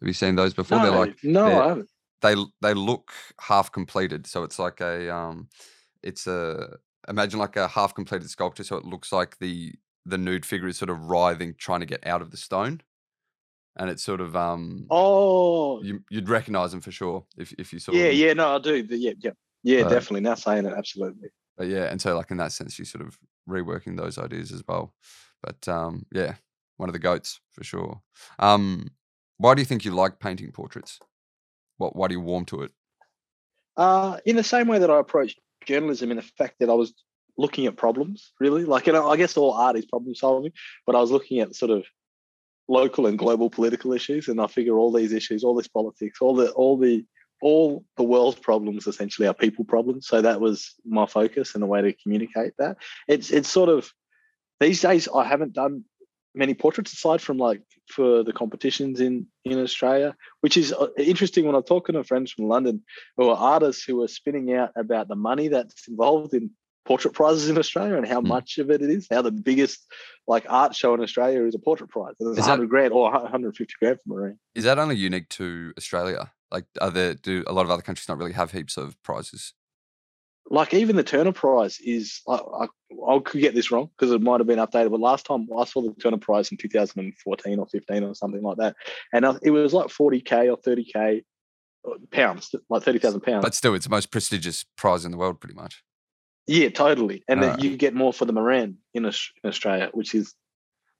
[0.00, 0.78] Have you seen those before?
[0.78, 1.90] no, They're like no, they're- I haven't.
[2.22, 5.48] they they look half completed, so it's like a um,
[6.02, 6.76] it's a
[7.08, 9.72] imagine like a half completed sculpture, so it looks like the
[10.06, 12.80] the nude figure is sort of writhing, trying to get out of the stone,
[13.78, 17.78] and it's sort of um, Oh, you, you'd recognize them for sure if if you
[17.78, 18.16] saw yeah, them.
[18.16, 18.32] yeah.
[18.34, 18.76] No, I do.
[18.90, 19.30] Yeah, yeah,
[19.62, 19.80] yeah.
[19.84, 20.20] Uh, definitely.
[20.20, 21.28] Now saying it, absolutely.
[21.56, 24.62] But yeah, and so like in that sense, she's sort of reworking those ideas as
[24.66, 24.94] well.
[25.42, 26.34] But um, yeah,
[26.76, 28.00] one of the goats for sure.
[28.38, 28.90] Um,
[29.38, 30.98] why do you think you like painting portraits?
[31.76, 32.72] What why do you warm to it?
[33.76, 36.92] Uh, in the same way that I approached journalism, in the fact that I was
[37.36, 38.64] looking at problems, really.
[38.64, 40.52] Like, you know, I guess all art is problem solving,
[40.84, 41.84] but I was looking at sort of
[42.68, 46.34] local and global political issues, and I figure all these issues, all this politics, all
[46.34, 47.04] the all the
[47.40, 50.06] all the world's problems essentially are people problems.
[50.06, 52.76] So that was my focus and the way to communicate that.
[53.06, 53.90] It's it's sort of
[54.60, 55.84] these days I haven't done
[56.34, 61.46] many portraits aside from like for the competitions in in Australia, which is uh, interesting
[61.46, 62.82] when I'm talking to friends from London
[63.16, 66.50] who are artists who are spinning out about the money that's involved in
[66.88, 68.28] portrait prizes in Australia and how Mm.
[68.36, 69.06] much of it it is.
[69.10, 69.78] How the biggest
[70.26, 72.14] like art show in Australia is a portrait prize.
[72.18, 74.38] And it's 100 grand or 150 grand for Moran.
[74.54, 76.32] Is that only unique to Australia?
[76.50, 79.52] Like, are there do a lot of other countries not really have heaps of prizes?
[80.50, 82.66] Like even the Turner Prize is, I, I,
[83.12, 85.64] I could get this wrong because it might have been updated, but last time I
[85.66, 88.74] saw the Turner Prize in 2014 or 15 or something like that,
[89.12, 91.22] and it was like 40k or 30k
[92.10, 93.44] pounds, like thirty thousand pounds.
[93.44, 95.82] But still, it's the most prestigious prize in the world, pretty much.
[96.48, 97.22] Yeah, totally.
[97.28, 97.60] And Alright.
[97.60, 99.12] you get more for the Moran in, in
[99.44, 100.34] Australia, which is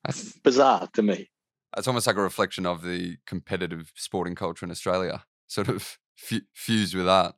[0.04, 1.30] That's bizarre to me.
[1.76, 6.42] it's almost like a reflection of the competitive sporting culture in Australia, sort of fu-
[6.52, 7.34] fused with art.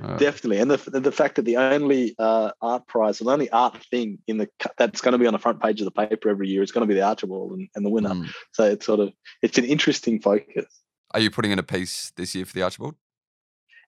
[0.00, 3.82] Uh, Definitely, and the the fact that the only uh, art prize, the only art
[3.90, 6.48] thing in the that's going to be on the front page of the paper every
[6.48, 8.10] year is going to be the Archibald and, and the winner.
[8.10, 8.30] mm.
[8.52, 10.66] So it's sort of it's an interesting focus.
[11.12, 12.94] Are you putting in a piece this year for the Archibald?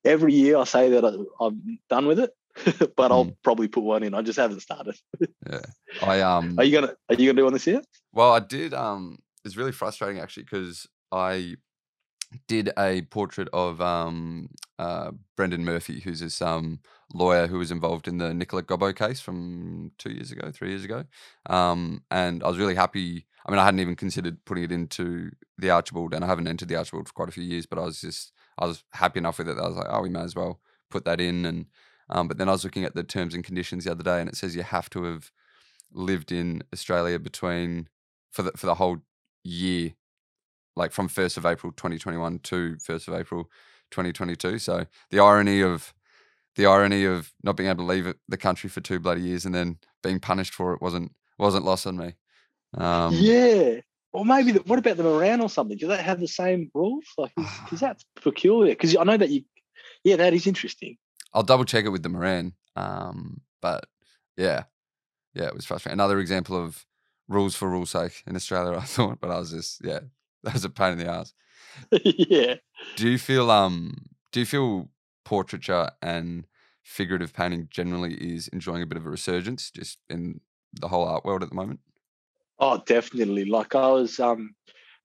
[0.04, 2.32] Every year I say that I, I'm done with it,
[2.96, 3.36] but I'll Mm.
[3.44, 4.14] probably put one in.
[4.14, 4.96] I just haven't started.
[5.50, 5.60] Yeah.
[6.02, 6.56] I um.
[6.58, 7.82] Are you gonna Are you gonna do one this year?
[8.12, 8.74] Well, I did.
[8.74, 11.56] Um, it's really frustrating actually because I
[12.48, 16.80] did a portrait of um uh Brendan Murphy, who's this um
[17.12, 20.84] lawyer who was involved in the Nicola Gobbo case from two years ago, three years
[20.84, 21.04] ago.
[21.50, 23.26] Um, and I was really happy.
[23.44, 26.68] I mean, I hadn't even considered putting it into the Archibald, and I haven't entered
[26.68, 27.66] the Archibald for quite a few years.
[27.66, 29.56] But I was just, I was happy enough with it.
[29.56, 30.60] That I was like, oh, we may as well
[30.90, 31.44] put that in.
[31.44, 31.66] And
[32.10, 34.28] um, but then I was looking at the terms and conditions the other day, and
[34.28, 35.30] it says you have to have
[35.92, 37.88] lived in Australia between
[38.30, 38.98] for the for the whole
[39.44, 39.92] year,
[40.76, 43.50] like from first of April 2021 to first of April
[43.90, 44.58] 2022.
[44.58, 45.92] So the irony of
[46.56, 49.54] the irony of not being able to leave the country for two bloody years and
[49.54, 52.14] then being punished for it wasn't wasn't lost on me.
[52.74, 53.80] Um, yeah.
[54.12, 55.78] Or maybe the, what about the Moran or something?
[55.78, 57.04] Do they have the same rules?
[57.16, 58.72] Like, because that's peculiar.
[58.72, 59.42] Because I know that you,
[60.04, 60.98] yeah, that is interesting.
[61.34, 62.54] I'll double check it with the Moran.
[62.76, 63.86] Um, but
[64.36, 64.64] yeah,
[65.34, 65.94] yeah, it was frustrating.
[65.94, 66.84] Another example of
[67.28, 70.00] rules for rules sake in Australia, I thought, but I was just yeah,
[70.42, 71.34] that was a pain in the ass.
[71.92, 72.56] yeah.
[72.96, 73.94] Do you feel um
[74.30, 74.90] do you feel
[75.24, 76.46] portraiture and
[76.82, 80.40] figurative painting generally is enjoying a bit of a resurgence just in
[80.72, 81.80] the whole art world at the moment?
[82.58, 83.44] Oh, definitely.
[83.44, 84.54] Like I was, um,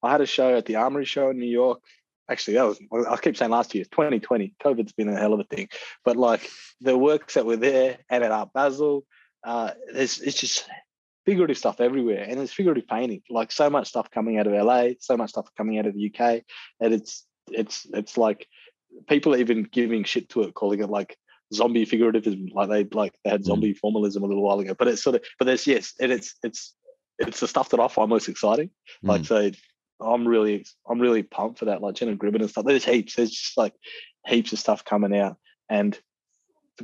[0.04, 1.82] I had a show at the Armory Show in New York.
[2.30, 4.54] Actually, that was I keep saying last year, 2020.
[4.64, 5.70] COVID's been a hell of a thing.
[6.04, 6.50] But like
[6.82, 9.06] the works that were there and at Art Basel,
[9.46, 10.68] uh, there's it's just
[11.26, 13.22] figurative stuff everywhere, and it's figurative painting.
[13.30, 16.12] Like so much stuff coming out of LA, so much stuff coming out of the
[16.14, 16.44] UK,
[16.82, 18.46] and it's it's it's like
[19.08, 21.18] people are even giving shit to it, calling it like
[21.54, 22.54] zombie figurativism.
[22.54, 23.46] Like they like they had Mm.
[23.46, 24.74] zombie formalism a little while ago.
[24.78, 26.76] But it's sort of but there's yes, and it's it's
[27.20, 28.70] it's the stuff that I find most exciting.
[29.02, 29.26] Like Mm.
[29.28, 29.52] so
[30.00, 31.82] I'm really I'm really pumped for that.
[31.82, 32.66] Like Jenna Gribbon and stuff.
[32.66, 33.16] There's heaps.
[33.16, 33.74] There's just like
[34.26, 35.38] heaps of stuff coming out.
[35.70, 35.98] And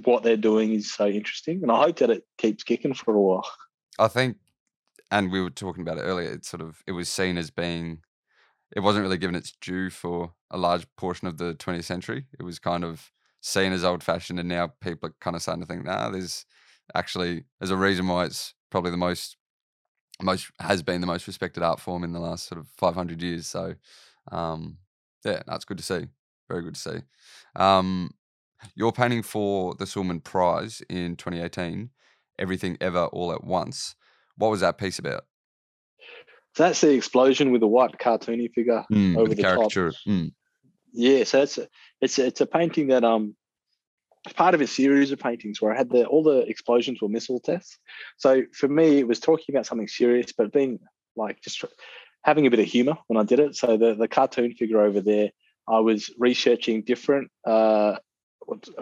[0.04, 1.62] what they're doing is so interesting.
[1.62, 3.48] And I hope that it keeps kicking for a while.
[4.00, 4.38] I think
[5.12, 8.00] and we were talking about it earlier, It sort of it was seen as being
[8.76, 12.26] it wasn't really given its due for a large portion of the 20th century.
[12.40, 15.62] It was kind of seen as old fashioned and now people are kind of starting
[15.62, 16.46] to think, nah, there's
[16.96, 19.38] actually there's a reason why it's probably the most
[20.22, 23.48] most has been the most respected art form in the last sort of 500 years.
[23.48, 23.76] So,
[24.32, 24.78] um,
[25.26, 26.08] yeah, that's good to see.
[26.50, 27.00] Very good to see.
[27.56, 28.12] Um,
[28.76, 31.90] you're painting for the Sulman Prize in 2018,
[32.40, 33.96] Everything Ever All at Once.
[34.38, 35.26] What was that piece about?
[36.56, 38.86] So that's the explosion with the white cartoony figure.
[38.92, 39.72] Mm, Over with the top.
[40.08, 40.32] Mm,
[40.92, 41.68] Yeah, so it's a,
[42.00, 43.36] it's a, it's a painting that um
[44.36, 47.40] part of a series of paintings where I had the all the explosions were missile
[47.40, 47.78] tests.
[48.18, 50.80] So for me, it was talking about something serious, but being
[51.16, 51.64] like just
[52.24, 53.56] having a bit of humor when I did it.
[53.56, 55.32] So the the cartoon figure over there,
[55.68, 57.98] I was researching different uh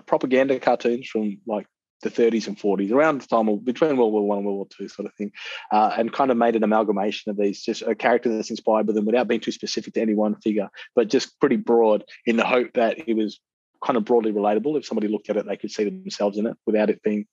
[0.05, 1.67] propaganda cartoons from like
[2.01, 4.87] the 30s and 40s, around the time between World War One and World War Two,
[4.87, 5.31] sort of thing,
[5.71, 8.93] uh, and kind of made an amalgamation of these, just a character that's inspired by
[8.93, 12.45] them without being too specific to any one figure, but just pretty broad in the
[12.45, 13.39] hope that it was
[13.83, 14.77] kind of broadly relatable.
[14.77, 17.25] If somebody looked at it, they could see themselves in it without it being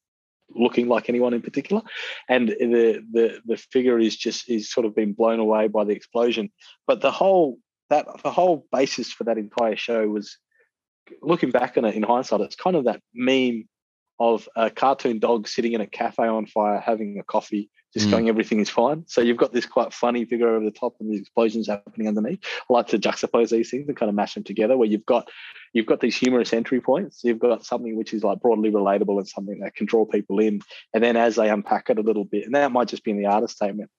[0.55, 1.83] looking like anyone in particular.
[2.29, 5.93] And the the the figure is just is sort of been blown away by the
[5.93, 6.51] explosion.
[6.87, 7.59] But the whole
[7.91, 10.39] that the whole basis for that entire show was
[11.23, 13.65] looking back on it in hindsight, it's kind of that meme
[14.21, 18.11] of a cartoon dog sitting in a cafe on fire having a coffee, just Mm.
[18.11, 19.05] going everything is fine.
[19.07, 22.41] So you've got this quite funny figure over the top and these explosions happening underneath.
[22.69, 25.29] I like to juxtapose these things and kind of mash them together where you've got
[25.73, 27.23] you've got these humorous entry points.
[27.25, 30.61] You've got something which is like broadly relatable and something that can draw people in.
[30.95, 33.19] And then as they unpack it a little bit, and that might just be in
[33.19, 33.91] the artist statement,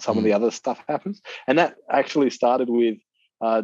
[0.00, 1.20] some of the other stuff happens.
[1.46, 2.98] And that actually started with
[3.40, 3.62] uh,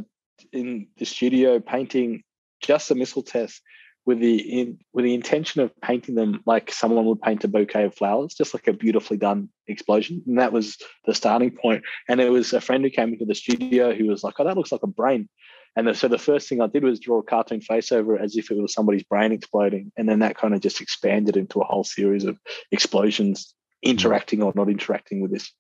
[0.53, 2.23] in the studio painting
[2.61, 3.63] just a missile test
[4.07, 7.85] with the in with the intention of painting them like someone would paint a bouquet
[7.85, 10.23] of flowers, just like a beautifully done explosion.
[10.27, 11.83] And that was the starting point.
[12.09, 14.57] And there was a friend who came into the studio who was like, "Oh, that
[14.57, 15.29] looks like a brain."
[15.75, 18.23] And the, so the first thing I did was draw a cartoon face over it
[18.23, 21.61] as if it was somebody's brain exploding, and then that kind of just expanded into
[21.61, 22.39] a whole series of
[22.73, 25.53] explosions interacting or not interacting with this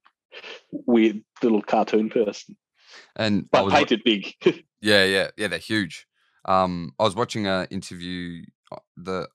[0.70, 2.56] weird little cartoon person,
[3.16, 4.32] And I but painted big.
[4.80, 6.06] yeah, yeah, yeah, they're huge.
[6.46, 8.44] Um, I was watching an interview.
[8.72, 9.28] uh, The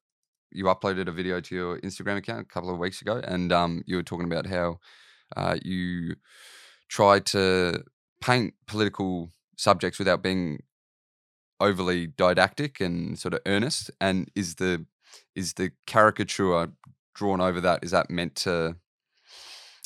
[0.52, 3.84] you uploaded a video to your Instagram account a couple of weeks ago, and um,
[3.86, 4.80] you were talking about how
[5.36, 6.15] uh, you
[6.89, 7.84] try to
[8.19, 10.63] paint political subjects without being
[11.60, 13.91] overly didactic and sort of earnest.
[14.02, 14.86] And is the
[15.36, 16.71] is the caricature
[17.15, 17.84] drawn over that?
[17.84, 18.76] Is that meant to?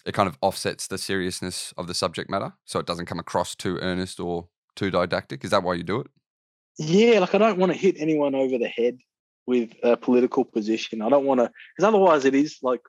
[0.06, 3.56] It kind of offsets the seriousness of the subject matter, so it doesn't come across
[3.56, 5.44] too earnest or too didactic.
[5.44, 6.08] Is that why you do it?
[6.78, 8.98] Yeah, like I don't want to hit anyone over the head
[9.48, 11.02] with a political position.
[11.02, 12.82] I don't want to, because otherwise it is like,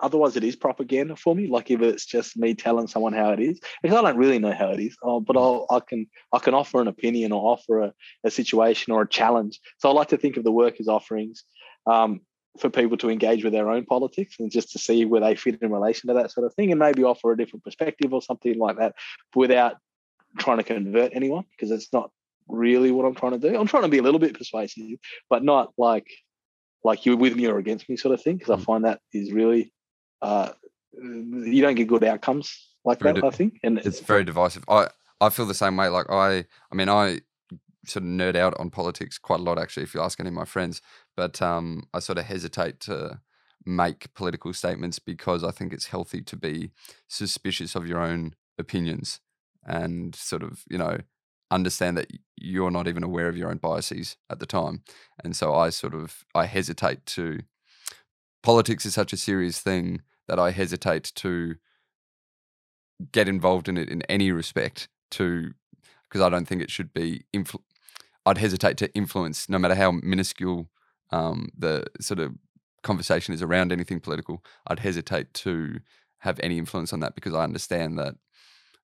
[0.00, 1.46] otherwise it is propaganda for me.
[1.46, 4.52] Like if it's just me telling someone how it is, because I don't really know
[4.52, 7.80] how it is, oh, but I'll, I can I can offer an opinion or offer
[7.82, 9.60] a, a situation or a challenge.
[9.78, 11.44] So I like to think of the work as offerings
[11.86, 12.20] um,
[12.58, 15.62] for people to engage with their own politics and just to see where they fit
[15.62, 18.58] in relation to that sort of thing, and maybe offer a different perspective or something
[18.58, 18.94] like that,
[19.36, 19.76] without
[20.38, 22.10] trying to convert anyone because it's not
[22.48, 23.58] really what I'm trying to do.
[23.58, 24.98] I'm trying to be a little bit persuasive,
[25.30, 26.06] but not like
[26.84, 28.36] like you're with me or against me sort of thing.
[28.36, 28.64] Because I Mm.
[28.64, 29.72] find that is really
[30.22, 30.50] uh,
[30.92, 33.24] you don't get good outcomes like Very that.
[33.24, 34.64] I think, and It's very divisive.
[34.68, 34.88] I
[35.20, 35.88] I feel the same way.
[35.88, 37.20] Like I I mean I
[37.84, 39.84] sort of nerd out on politics quite a lot actually.
[39.84, 40.82] If you ask any of my friends,
[41.16, 43.20] but um, I sort of hesitate to
[43.64, 46.70] make political statements because I think it's healthy to be
[47.06, 49.20] suspicious of your own opinions
[49.64, 50.98] and sort of you know
[51.50, 54.82] understand that you're not even aware of your own biases at the time.
[55.22, 57.40] And so i sort of i hesitate to
[58.42, 61.56] politics is such a serious thing that i hesitate to
[63.12, 65.52] get involved in it in any respect to
[66.04, 67.62] because i don't think it should be influ-
[68.26, 70.68] i'd hesitate to influence no matter how minuscule
[71.10, 72.34] um, the sort of
[72.82, 75.80] conversation is around anything political i'd hesitate to
[76.18, 78.14] have any influence on that because i understand that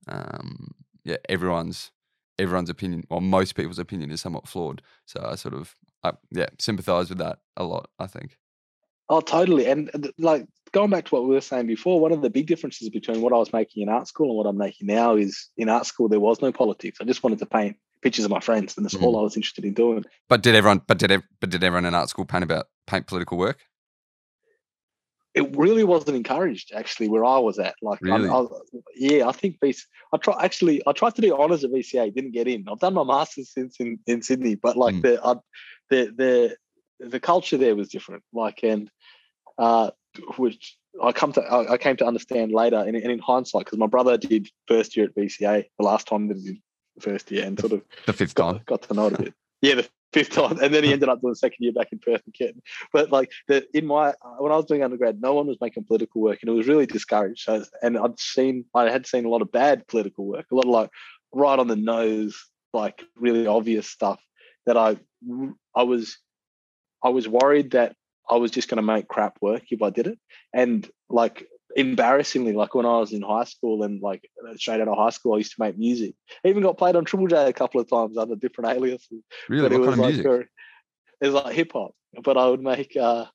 [0.08, 0.68] um,
[1.04, 1.90] yeah everyone's
[2.38, 6.48] everyone's opinion or most people's opinion is somewhat flawed so i sort of I, yeah
[6.58, 8.36] sympathize with that a lot i think
[9.08, 9.66] Oh, totally.
[9.66, 12.88] And like going back to what we were saying before, one of the big differences
[12.88, 15.68] between what I was making in art school and what I'm making now is in
[15.68, 16.98] art school there was no politics.
[17.00, 19.20] I just wanted to paint pictures of my friends, and that's all mm-hmm.
[19.20, 20.04] I was interested in doing.
[20.28, 23.36] but did everyone but did but did everyone in art school paint about paint political
[23.36, 23.60] work
[25.34, 27.74] It really wasn't encouraged actually where I was at.
[27.82, 28.28] Like, Really?
[28.28, 28.46] I,
[28.94, 32.32] yeah, I think BC, I try actually I tried to do honors at VCA, didn't
[32.32, 32.66] get in.
[32.70, 35.02] I've done my masters since in, in Sydney, but like Mm.
[35.02, 35.34] the I,
[35.90, 36.56] the the
[37.08, 38.22] the culture there was different.
[38.32, 38.90] Like, and
[39.58, 39.90] uh,
[40.36, 43.78] which I come to I, I came to understand later, and, and in hindsight, because
[43.78, 46.58] my brother did first year at VCA the last time that he did
[47.00, 49.34] first year, and sort of the fifth time got, got to know it a bit.
[49.62, 52.22] Yeah, the fifth time, and then he ended up doing second year back in Perth
[52.24, 52.62] and Kettering.
[52.92, 56.38] But like in my when I was doing undergrad, no one was making political work,
[56.40, 57.42] and it was really discouraged.
[57.42, 60.66] So, and I'd seen I had seen a lot of bad political work, a lot
[60.66, 60.90] of like
[61.32, 64.20] right on the nose, like really obvious stuff
[64.66, 64.96] that I
[65.74, 66.16] I was
[67.02, 67.96] I was worried that
[68.30, 70.18] I was just going to make crap work if I did it,
[70.54, 74.96] and like embarrassingly, like when I was in high school and like straight out of
[74.96, 76.14] high school, I used to make music.
[76.44, 79.22] I even got played on Triple J a couple of times under different aliases.
[79.48, 80.48] really but it what was kind of like music very-
[81.20, 83.26] it was like hip hop, but I would make uh,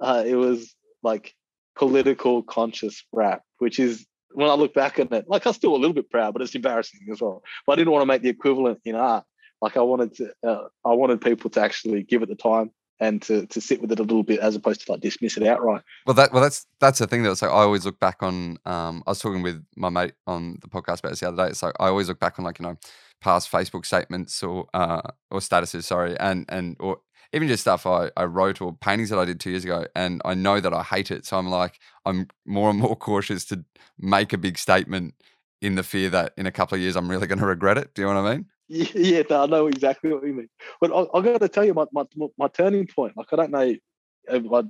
[0.00, 1.34] uh, it was like
[1.76, 5.78] political conscious rap, which is when I look back on it, like I'm still a
[5.78, 7.42] little bit proud, but it's embarrassing as well.
[7.66, 9.24] But I didn't want to make the equivalent in art.
[9.60, 13.22] Like I wanted to, uh, I wanted people to actually give it the time and
[13.22, 15.82] to to sit with it a little bit, as opposed to like dismiss it outright.
[16.06, 18.58] Well, that well, that's that's the thing that like I always look back on.
[18.64, 21.54] Um, I was talking with my mate on the podcast about this the other day.
[21.62, 22.76] Like I always look back on like you know
[23.20, 26.98] past Facebook statements or uh, or statuses, sorry, and and or
[27.32, 30.22] even just stuff I, I wrote or paintings that I did two years ago, and
[30.24, 31.26] I know that I hate it.
[31.26, 33.64] So I'm like I'm more and more cautious to
[33.98, 35.14] make a big statement
[35.60, 37.94] in the fear that in a couple of years I'm really going to regret it.
[37.94, 38.46] Do you know what I mean?
[38.68, 40.48] Yeah, yeah, no, I know exactly what you mean.
[40.80, 42.04] But I, I got to tell you, my, my
[42.38, 43.16] my turning point.
[43.16, 43.74] Like I don't know,
[44.28, 44.62] if I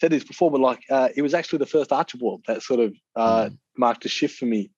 [0.00, 2.94] said this before, but like uh, it was actually the first Archibald that sort of
[3.16, 3.58] uh, Mm.
[3.76, 4.70] marked a shift for me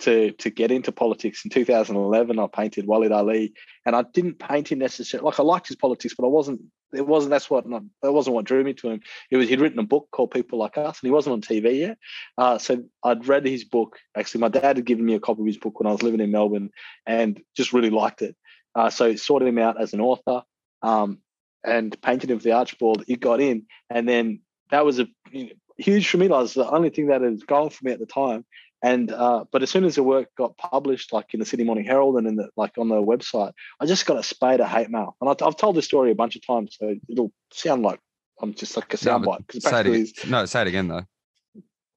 [0.00, 1.44] to to get into politics.
[1.44, 3.52] In 2011, I painted Waleed Aly,
[3.86, 5.24] and I didn't paint him necessarily.
[5.26, 6.60] Like I liked his politics, but I wasn't.
[6.92, 7.30] It wasn't.
[7.30, 7.64] That's what.
[7.68, 9.00] That wasn't what drew me to him.
[9.30, 11.78] It was he'd written a book called People Like Us, and he wasn't on TV
[11.78, 11.98] yet.
[12.38, 13.96] Uh, so I'd read his book.
[14.16, 16.20] Actually, my dad had given me a copy of his book when I was living
[16.20, 16.70] in Melbourne,
[17.06, 18.36] and just really liked it.
[18.74, 20.42] Uh, so sought him out as an author,
[20.82, 21.18] um,
[21.64, 23.04] and painted him for the Archibald.
[23.08, 24.40] It got in, and then
[24.70, 26.28] that was a you know, huge for me.
[26.28, 28.44] That was the only thing that had gone for me at the time.
[28.84, 31.86] And uh, but as soon as the work got published, like in the Sydney Morning
[31.86, 34.90] Herald and in the like on the website, I just got a spade of hate
[34.90, 35.16] mail.
[35.22, 37.98] And I, I've told this story a bunch of times, so it'll sound like
[38.42, 40.28] I'm just like a soundbite because say it.
[40.28, 41.06] No, say it again though.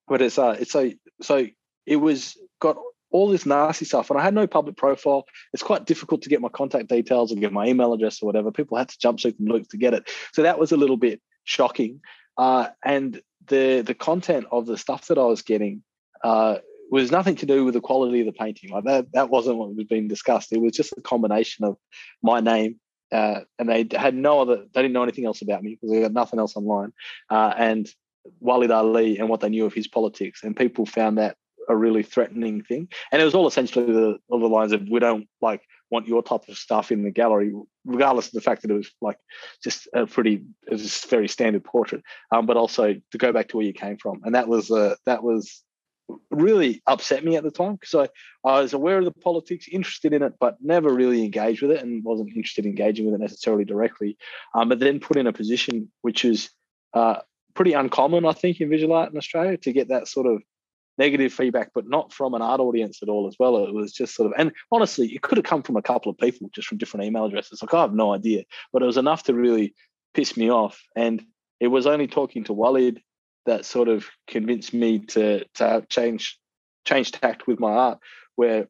[0.07, 1.45] but it's uh it's a so
[1.85, 2.77] it was got
[3.11, 4.09] all this nasty stuff.
[4.09, 5.25] And I had no public profile.
[5.51, 8.49] It's quite difficult to get my contact details and get my email address or whatever.
[8.49, 10.09] People had to jump through some loops to get it.
[10.31, 11.99] So that was a little bit shocking.
[12.37, 15.83] Uh, and the the content of the stuff that I was getting
[16.23, 16.57] uh,
[16.89, 18.69] was nothing to do with the quality of the painting.
[18.69, 20.51] Like that, that wasn't what was being discussed.
[20.51, 21.77] It was just a combination of
[22.21, 22.79] my name,
[23.11, 24.65] uh, and they had no other.
[24.73, 26.93] They didn't know anything else about me because they got nothing else online,
[27.29, 27.87] uh, and
[28.41, 31.37] Waleed Aly and what they knew of his politics, and people found that
[31.69, 32.87] a really threatening thing.
[33.11, 36.23] And it was all essentially the, all the lines of we don't like want your
[36.23, 37.53] type of stuff in the gallery,
[37.85, 39.17] regardless of the fact that it was like
[39.63, 42.03] just a pretty, it was very standard portrait.
[42.31, 44.95] Um, but also to go back to where you came from, and that was uh,
[45.05, 45.63] that was
[46.29, 50.13] really upset me at the time because I, I was aware of the politics, interested
[50.13, 53.21] in it, but never really engaged with it and wasn't interested in engaging with it
[53.21, 54.17] necessarily directly.
[54.53, 56.49] Um, but then put in a position which is
[56.93, 57.17] uh,
[57.53, 60.41] pretty uncommon, I think, in visual art in Australia to get that sort of
[60.97, 63.65] negative feedback, but not from an art audience at all as well.
[63.65, 66.17] It was just sort of, and honestly, it could have come from a couple of
[66.17, 67.61] people just from different email addresses.
[67.61, 68.43] Like I have no idea,
[68.73, 69.75] but it was enough to really
[70.13, 70.81] piss me off.
[70.95, 71.23] And
[71.59, 72.99] it was only talking to Waleed
[73.47, 76.39] that sort of convinced me to to change
[76.85, 77.99] change tact with my art,
[78.35, 78.67] where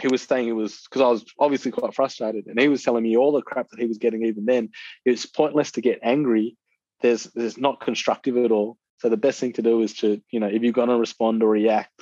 [0.00, 3.04] he was saying it was because I was obviously quite frustrated, and he was telling
[3.04, 4.70] me all the crap that he was getting even then.
[5.04, 6.56] It's pointless to get angry.
[7.00, 10.40] There's there's not constructive at all so the best thing to do is to, you
[10.40, 11.92] know, if you're going to respond or react,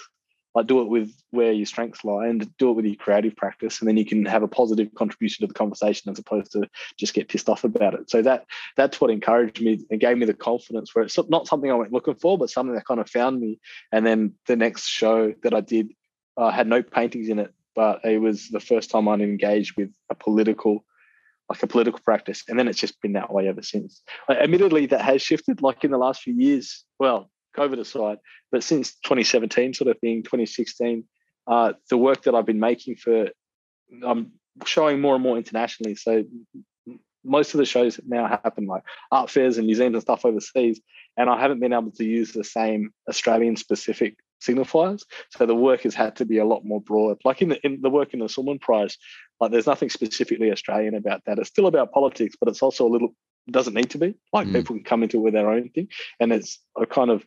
[0.57, 3.79] like do it with where your strengths lie and do it with your creative practice
[3.81, 6.67] and then you can have a positive contribution to the conversation as opposed to
[6.99, 10.25] just get pissed off about it so that that's what encouraged me and gave me
[10.25, 13.11] the confidence where it's not something i went looking for but something that kind of
[13.11, 13.61] found me
[13.93, 15.93] and then the next show that i did
[16.39, 19.91] uh, had no paintings in it but it was the first time i'd engaged with
[20.11, 20.83] a political
[21.49, 22.43] like a political practice.
[22.49, 24.03] And then it's just been that way ever since.
[24.29, 26.85] admittedly, that has shifted like in the last few years.
[26.99, 28.19] Well, COVID aside,
[28.53, 31.05] but since 2017, sort of thing, 2016,
[31.47, 33.29] uh, the work that I've been making for,
[34.05, 34.33] I'm
[34.65, 35.95] showing more and more internationally.
[35.95, 36.25] So
[37.25, 40.81] most of the shows now happen like art fairs and museums and stuff overseas.
[41.17, 45.03] And I haven't been able to use the same Australian specific signifiers.
[45.31, 47.19] So the work has had to be a lot more broad.
[47.25, 48.97] Like in the, in the work in the Sulman Prize,
[49.41, 51.39] like there's nothing specifically Australian about that.
[51.39, 53.15] It's still about politics, but it's also a little
[53.51, 54.15] doesn't need to be.
[54.33, 54.55] Like mm.
[54.55, 55.89] people can come into it with their own thing.
[56.21, 57.25] And it's a kind of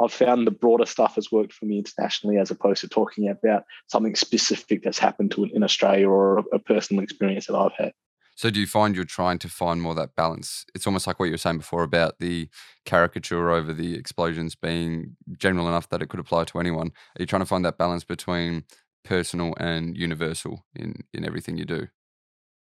[0.00, 3.64] I've found the broader stuff has worked for me internationally as opposed to talking about
[3.88, 7.92] something specific that's happened to in Australia or a, a personal experience that I've had.
[8.34, 10.64] So do you find you're trying to find more that balance?
[10.74, 12.48] It's almost like what you were saying before about the
[12.84, 16.88] caricature over the explosions being general enough that it could apply to anyone.
[16.88, 18.64] Are you trying to find that balance between
[19.04, 21.88] personal and universal in in everything you do?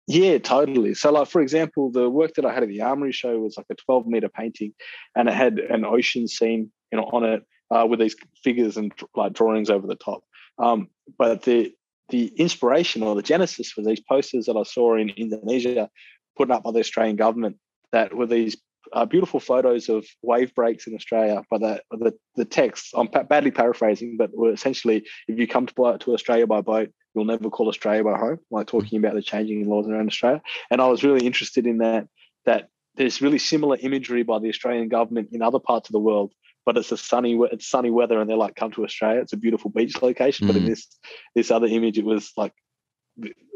[0.06, 0.94] Yeah, totally.
[0.94, 3.66] So, like for example, the work that I had at the Armory show was like
[3.70, 4.72] a 12 meter painting,
[5.14, 8.92] and it had an ocean scene, you know, on it uh, with these figures and
[9.14, 10.22] like drawings over the top.
[10.58, 10.88] Um,
[11.18, 11.74] but the
[12.10, 15.88] the inspiration or the genesis for these posters that I saw in Indonesia,
[16.36, 17.56] put up by the Australian government,
[17.92, 18.56] that were these
[18.92, 21.44] uh, beautiful photos of wave breaks in Australia.
[21.50, 25.98] But the, the, the text, I'm badly paraphrasing, but were essentially, if you come to,
[26.00, 29.68] to Australia by boat, you'll never call Australia by home, like talking about the changing
[29.68, 30.42] laws around Australia.
[30.70, 32.08] And I was really interested in that,
[32.46, 36.32] that there's really similar imagery by the Australian government in other parts of the world
[36.70, 39.36] but it's a sunny it's sunny weather and they're like come to australia it's a
[39.36, 40.50] beautiful beach location mm.
[40.50, 40.68] but in mm.
[40.68, 40.86] this
[41.34, 42.52] this other image it was like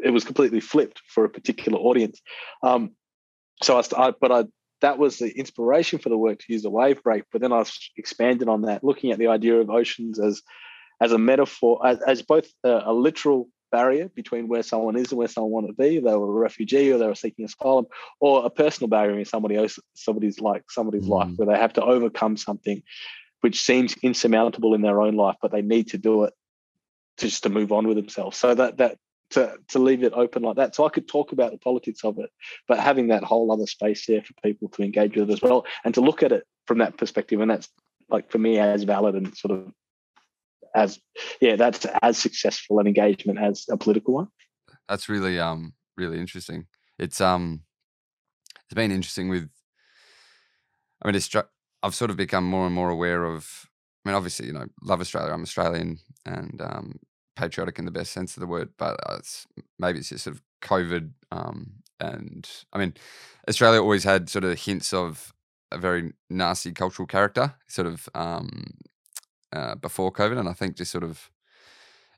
[0.03, 2.21] it was completely flipped for a particular audience
[2.65, 2.91] um
[3.63, 4.45] so I, I but i
[4.81, 7.65] that was the inspiration for the work to use the wave break but then i
[7.97, 10.43] expanded on that looking at the idea of oceans as
[11.01, 15.19] as a metaphor as, as both a, a literal barrier between where someone is and
[15.19, 15.99] where someone want to be.
[15.99, 17.87] They were a refugee or they were seeking asylum,
[18.21, 21.17] or a personal barrier in somebody else, somebody's like somebody's mm.
[21.19, 22.83] life where they have to overcome something
[23.41, 26.33] which seems insurmountable in their own life, but they need to do it
[27.19, 28.39] just to move on with themselves.
[28.39, 28.97] So that that
[29.31, 30.75] to to leave it open like that.
[30.75, 32.31] So I could talk about the politics of it,
[32.69, 35.93] but having that whole other space there for people to engage with as well and
[35.95, 37.41] to look at it from that perspective.
[37.41, 37.69] And that's
[38.09, 39.73] like for me as valid and sort of
[40.75, 40.99] as
[41.41, 44.29] yeah, that's as successful an engagement as a political one.
[44.89, 46.67] That's really um really interesting.
[46.99, 47.63] It's um
[48.65, 49.49] it's been interesting with
[51.03, 51.31] I mean it's
[51.83, 53.67] I've sort of become more and more aware of
[54.05, 55.33] I mean obviously, you know, love Australia.
[55.33, 56.99] I'm Australian and um
[57.37, 59.47] patriotic in the best sense of the word, but it's
[59.79, 62.95] maybe it's just sort of COVID um and I mean
[63.49, 65.33] Australia always had sort of hints of
[65.75, 68.65] a very nasty cultural character, sort of um,
[69.55, 71.31] uh, before COVID, and I think just sort of,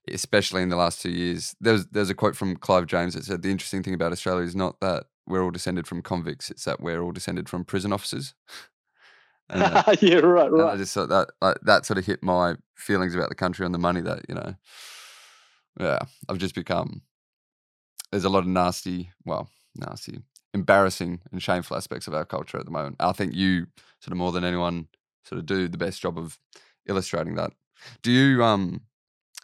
[0.08, 3.42] especially in the last two years, there's there's a quote from Clive James that said
[3.42, 6.80] the interesting thing about Australia is not that we're all descended from convicts; it's that
[6.80, 8.34] we're all descended from prison officers.
[9.48, 10.74] And, uh, yeah, right, right.
[10.74, 13.72] I just thought that like, that sort of hit my feelings about the country and
[13.72, 14.00] the money.
[14.00, 14.56] That you know,
[15.78, 17.02] yeah, I've just become.
[18.10, 20.18] There's a lot of nasty, well, nasty,
[20.52, 22.96] embarrassing and shameful aspects of our culture at the moment.
[22.98, 23.68] I think you
[24.00, 24.88] sort of more than anyone
[25.22, 26.40] sort of do the best job of
[26.88, 27.52] illustrating that.
[28.02, 28.82] Do you um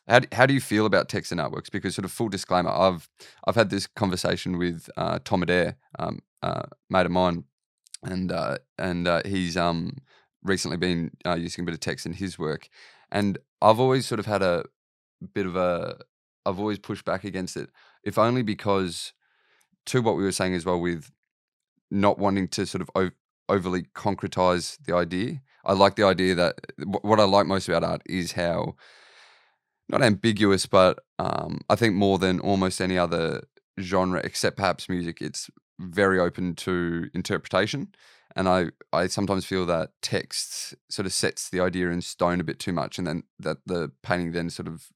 [0.09, 1.71] how do, how do you feel about text and artworks?
[1.71, 3.09] Because sort of full disclaimer, I've
[3.47, 7.45] I've had this conversation with uh, Tom Adair, um, uh, mate of mine,
[8.03, 9.99] and uh, and uh, he's um
[10.43, 12.69] recently been uh, using a bit of text in his work,
[13.11, 14.65] and I've always sort of had a
[15.35, 15.99] bit of a
[16.45, 17.71] I've always pushed back against it,
[18.03, 19.13] if only because
[19.87, 21.11] to what we were saying as well with
[21.91, 23.13] not wanting to sort of
[23.49, 25.41] overly concretize the idea.
[25.65, 26.57] I like the idea that
[27.03, 28.75] what I like most about art is how
[29.89, 33.43] not ambiguous, but um, I think more than almost any other
[33.79, 37.89] genre, except perhaps music, it's very open to interpretation.
[38.35, 42.45] And I, I sometimes feel that text sort of sets the idea in stone a
[42.45, 44.87] bit too much, and then that the painting then sort of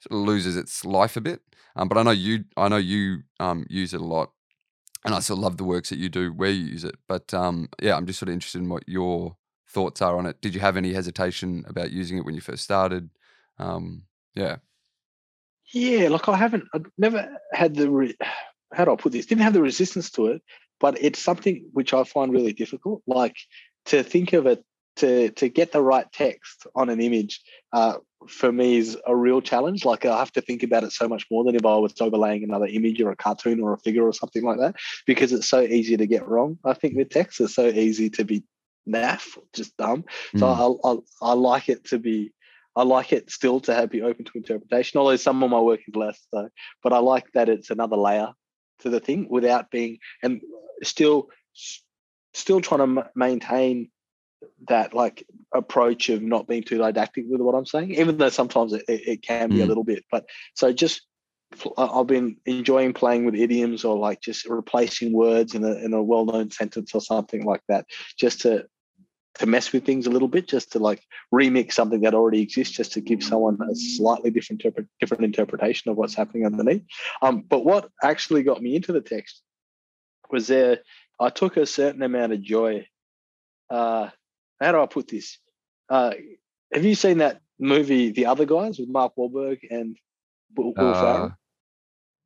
[0.00, 1.40] sort of loses its life a bit.
[1.74, 4.32] Um, but I know you, I know you um, use it a lot,
[5.04, 6.96] and I still love the works that you do where you use it.
[7.08, 9.36] But um, yeah, I'm just sort of interested in what your
[9.68, 10.40] thoughts are on it.
[10.40, 13.10] Did you have any hesitation about using it when you first started?
[13.58, 14.04] Um,
[14.34, 14.56] yeah.
[15.72, 18.16] Yeah, like I haven't, I've never had the, re-
[18.72, 19.26] how do I put this?
[19.26, 20.42] Didn't have the resistance to it,
[20.80, 23.02] but it's something which I find really difficult.
[23.06, 23.36] Like
[23.86, 24.64] to think of it,
[24.96, 27.40] to to get the right text on an image,
[27.72, 27.94] uh,
[28.26, 29.84] for me is a real challenge.
[29.84, 32.42] Like I have to think about it so much more than if I was overlaying
[32.42, 34.74] another image or a cartoon or a figure or something like that,
[35.06, 36.58] because it's so easy to get wrong.
[36.64, 38.42] I think with text, it's so easy to be
[38.88, 40.04] naff, just dumb.
[40.36, 40.80] So Mm.
[40.84, 42.32] I, I I like it to be
[42.76, 45.80] I like it still to have be open to interpretation, although some of my work
[45.86, 46.48] is less so.
[46.82, 48.32] But I like that it's another layer
[48.80, 50.40] to the thing without being and
[50.82, 51.28] still
[52.34, 53.90] still trying to ma- maintain
[54.68, 58.72] that like approach of not being too didactic with what I'm saying, even though sometimes
[58.72, 59.68] it, it, can be a Mm.
[59.68, 60.04] little bit.
[60.10, 61.02] But so just
[61.76, 66.02] I've been enjoying playing with idioms or like just replacing words in a in a
[66.02, 67.86] well-known sentence or something like that,
[68.18, 68.66] just to
[69.36, 72.74] to mess with things a little bit, just to like remix something that already exists,
[72.76, 76.82] just to give someone a slightly different interpret, different interpretation of what's happening underneath.
[77.22, 79.42] Um, but what actually got me into the text
[80.30, 80.80] was there.
[81.20, 82.86] I took a certain amount of joy.
[83.70, 84.08] Uh,
[84.60, 85.38] how do I put this?
[85.88, 86.12] Uh,
[86.72, 89.96] have you seen that movie, The Other Guys, with Mark Wahlberg and
[90.56, 91.36] Will, Will Uh, Ferrell?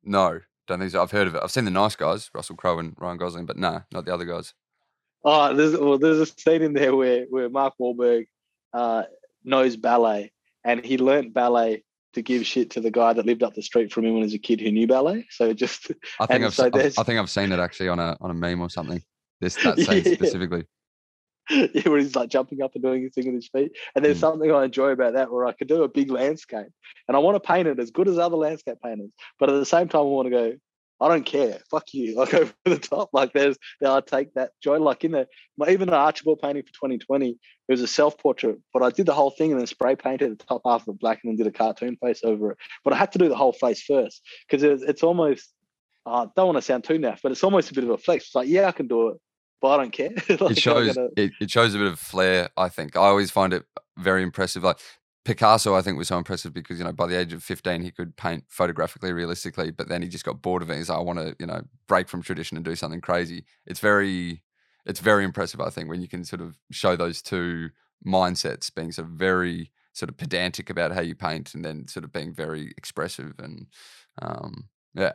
[0.03, 1.01] no, don't think so.
[1.01, 1.41] I've heard of it.
[1.43, 4.25] I've seen the nice guys, Russell Crowe and Ryan Gosling, but nah, not the other
[4.25, 4.53] guys.
[5.23, 8.27] Oh, there's well, there's a scene in there where where Mark Wahlberg
[8.73, 9.03] uh,
[9.43, 10.31] knows ballet,
[10.63, 13.91] and he learnt ballet to give shit to the guy that lived up the street
[13.91, 15.25] from him when he was a kid who knew ballet.
[15.31, 18.17] So just I think I've, so I've- I think I've seen it actually on a
[18.21, 19.01] on a meme or something.
[19.41, 20.13] This that scene Yeah.
[20.13, 20.65] specifically.
[21.49, 23.71] yeah, where he's like jumping up and doing his thing with his feet.
[23.95, 24.21] And there's Mm.
[24.21, 26.67] something I enjoy about that where I could do a big landscape
[27.07, 29.09] and I want to paint it as good as other landscape painters,
[29.39, 30.53] but at the same time I want to go.
[31.03, 31.59] I don't care.
[31.69, 32.15] Fuck you.
[32.23, 33.09] Like over the top.
[33.11, 34.79] Like there's, I take that joy.
[34.79, 35.27] Like in the,
[35.57, 37.37] my, even the Archibald painting for 2020, it
[37.67, 40.45] was a self portrait, but I did the whole thing and then spray painted the
[40.45, 42.57] top half of it black and then did a cartoon face over it.
[42.83, 45.53] But I had to do the whole face first because it's, it's almost,
[46.05, 47.97] oh, I don't want to sound too naff, but it's almost a bit of a
[47.97, 48.25] flex.
[48.25, 49.17] It's like, yeah, I can do it,
[49.61, 50.11] but I don't care.
[50.39, 53.31] Like, it shows gonna- it, it shows a bit of flair i think i always
[53.31, 53.63] find it
[53.97, 54.79] very impressive like
[55.25, 57.91] picasso i think was so impressive because you know by the age of 15 he
[57.91, 60.77] could paint photographically realistically but then he just got bored of it.
[60.77, 63.45] He's like i want to you know break from tradition and do something crazy.
[63.65, 64.43] It's very
[64.85, 67.69] it's very impressive i think when you can sort of show those two
[68.05, 72.03] mindsets being sort of very sort of pedantic about how you paint and then sort
[72.03, 73.67] of being very expressive and
[74.21, 75.13] um yeah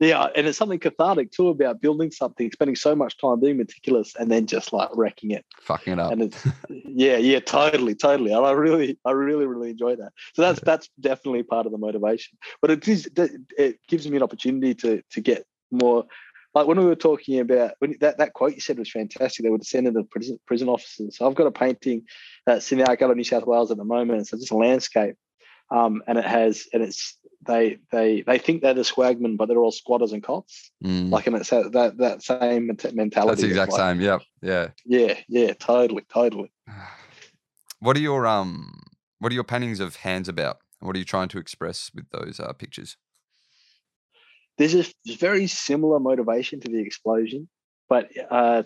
[0.00, 4.14] Yeah, and it's something cathartic too about building something, spending so much time being meticulous,
[4.14, 5.44] and then just like wrecking it.
[5.60, 8.32] fucking it up And it's yeah, yeah, totally, totally.
[8.32, 10.12] And I really, I really, really enjoy that.
[10.34, 12.38] So that's that's definitely part of the motivation.
[12.62, 16.04] But it is it gives me an opportunity to to get more.
[16.54, 19.44] Like when we were talking about when that, that quote you said was fantastic.
[19.44, 21.18] They were descendant of prison prison officers.
[21.18, 22.04] So I've got a painting
[22.46, 24.28] that's in the Argyle, New South Wales at the moment.
[24.28, 25.16] So it's just a landscape,
[25.70, 29.58] um, and it has and it's they they they think they're the swagmen, but they're
[29.58, 30.70] all squatters and cops.
[30.84, 33.30] Mm, Like and it's that that, that same mentality.
[33.30, 36.52] that's the exact like, same yep yeah Yeah, yeah, totally, totally.
[37.80, 38.82] What are your um
[39.20, 40.58] what are your paintings of hands about?
[40.80, 42.96] What are you trying to express with those uh, pictures?
[44.56, 44.84] There's a
[45.16, 47.48] very similar motivation to the explosion,
[47.88, 48.64] but uh,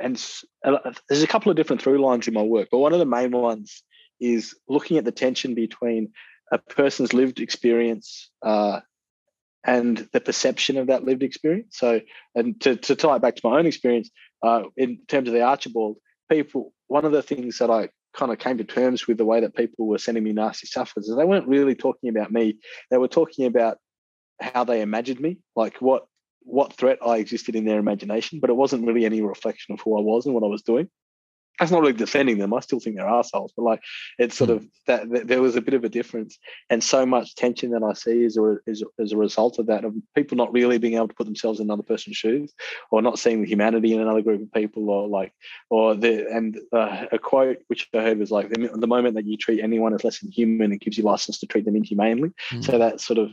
[0.00, 0.22] and
[0.64, 2.68] uh, there's a couple of different through lines in my work.
[2.70, 3.82] But one of the main ones
[4.20, 6.12] is looking at the tension between
[6.52, 8.80] a person's lived experience uh,
[9.64, 11.76] and the perception of that lived experience.
[11.78, 12.00] So,
[12.34, 14.10] and to, to tie it back to my own experience,
[14.42, 15.96] uh, in terms of the Archibald,
[16.30, 19.40] people, one of the things that I kind of came to terms with the way
[19.40, 22.56] that people were sending me nasty stuff is they weren't really talking about me.
[22.90, 23.78] They were talking about
[24.40, 26.06] how they imagined me, like what
[26.48, 29.98] what threat I existed in their imagination, but it wasn't really any reflection of who
[29.98, 30.88] I was and what I was doing
[31.58, 32.52] that's not really defending them.
[32.52, 33.82] I still think they're assholes, but like
[34.18, 34.56] it's sort hmm.
[34.56, 36.38] of that, that, there was a bit of a difference,
[36.70, 39.84] and so much tension that I see is a, is, is a result of that
[39.84, 42.52] of people not really being able to put themselves in another person's shoes,
[42.90, 45.32] or not seeing the humanity in another group of people, or like
[45.70, 49.26] or the and uh, a quote which I heard was like the, the moment that
[49.26, 52.30] you treat anyone as less than human, it gives you license to treat them inhumanely.
[52.50, 52.64] Mm.
[52.64, 53.30] So that sort of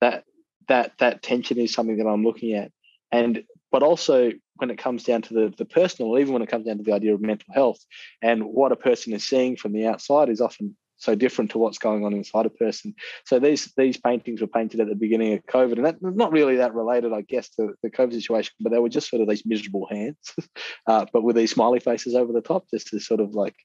[0.00, 0.24] that
[0.68, 2.72] that that tension is something that I'm looking at,
[3.10, 6.66] and but also when it comes down to the, the personal, even when it comes
[6.66, 7.78] down to the idea of mental health
[8.20, 11.78] and what a person is seeing from the outside is often so different to what's
[11.78, 12.94] going on inside a person.
[13.24, 16.56] So these these paintings were painted at the beginning of COVID, and that not really
[16.56, 19.44] that related, I guess, to the COVID situation, but they were just sort of these
[19.44, 20.32] miserable hands,
[20.86, 23.56] uh, but with these smiley faces over the top, just this sort of like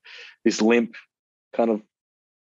[0.43, 0.95] this limp
[1.53, 1.81] kind of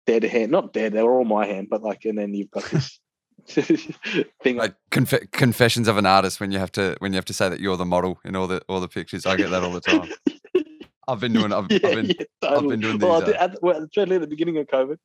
[0.05, 2.65] dead hand, not dead, they were all my hand, but like, and then you've got
[2.65, 2.99] this
[4.43, 4.57] thing.
[4.57, 7.49] Like conf- confessions of an artist when you have to when you have to say
[7.49, 9.25] that you're the model in all the all the pictures.
[9.25, 10.09] I get that all the time.
[11.07, 11.53] I've been doing.
[11.53, 12.05] I've, yeah, I've been.
[12.07, 12.63] Yeah, totally.
[12.63, 13.07] I've been doing these.
[13.07, 14.97] Well, uh, at, well, certainly at the beginning of COVID.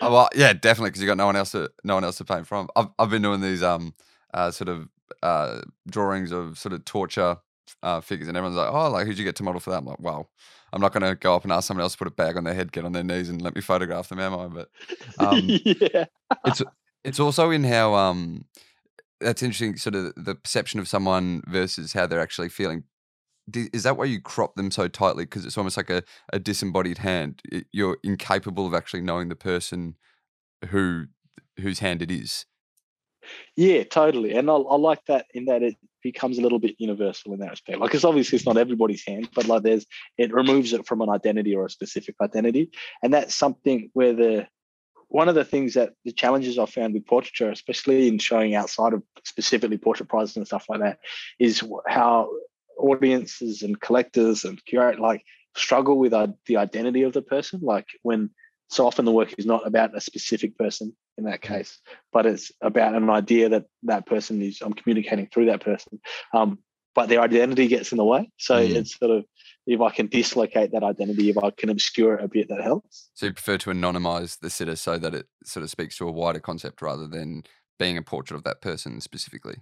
[0.00, 2.24] Oh well, yeah, definitely because you got no one else to no one else to
[2.24, 2.68] paint from.
[2.74, 3.94] I've I've been doing these um
[4.32, 4.88] uh sort of
[5.22, 7.36] uh drawings of sort of torture
[7.82, 9.78] uh figures, and everyone's like, oh, like who'd you get to model for that?
[9.78, 10.30] I'm like, well,
[10.72, 12.44] I'm not going to go up and ask someone else to put a bag on
[12.44, 14.46] their head, get on their knees, and let me photograph them, am I?
[14.46, 14.70] But
[15.18, 16.06] um, yeah,
[16.46, 16.62] it's
[17.04, 18.44] it's also in how um
[19.20, 22.84] that's interesting, sort of the perception of someone versus how they're actually feeling.
[23.54, 25.24] Is that why you crop them so tightly?
[25.24, 27.42] Because it's almost like a, a disembodied hand.
[27.72, 29.96] You're incapable of actually knowing the person
[30.68, 31.06] who
[31.60, 32.46] whose hand it is.
[33.56, 34.32] Yeah, totally.
[34.32, 37.50] And I, I like that in that it becomes a little bit universal in that
[37.50, 37.78] respect.
[37.78, 39.86] Like it's obviously it's not everybody's hand, but like there's
[40.18, 42.70] it removes it from an identity or a specific identity.
[43.02, 44.46] And that's something where the
[45.12, 48.94] one of the things that the challenges I found with portraiture, especially in showing outside
[48.94, 51.00] of specifically portrait prizes and stuff like that,
[51.38, 52.30] is how
[52.78, 55.22] audiences and collectors and curate like
[55.54, 57.60] struggle with uh, the identity of the person.
[57.62, 58.30] Like when
[58.68, 61.78] so often the work is not about a specific person in that case,
[62.10, 66.00] but it's about an idea that that person is I'm communicating through that person.
[66.32, 66.58] Um,
[66.94, 68.30] but their identity gets in the way.
[68.38, 68.74] So mm.
[68.74, 69.24] it's sort of
[69.66, 73.10] if I can dislocate that identity, if I can obscure it a bit, that helps.
[73.14, 76.12] So you prefer to anonymize the sitter so that it sort of speaks to a
[76.12, 77.44] wider concept rather than
[77.78, 79.56] being a portrait of that person specifically.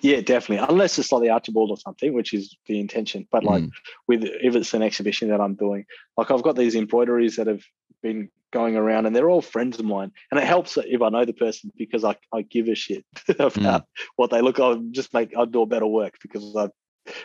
[0.00, 0.66] Yeah, definitely.
[0.68, 3.26] Unless it's like the Archibald or something, which is the intention.
[3.30, 3.70] But like mm.
[4.06, 5.84] with if it's an exhibition that I'm doing,
[6.16, 7.62] like I've got these embroideries that have
[8.02, 10.10] been going around and they're all friends of mine.
[10.30, 13.54] And it helps if I know the person because I, I give a shit about
[13.54, 13.84] mm.
[14.16, 14.58] what they look.
[14.60, 16.68] I'll just make I'll do a better work because I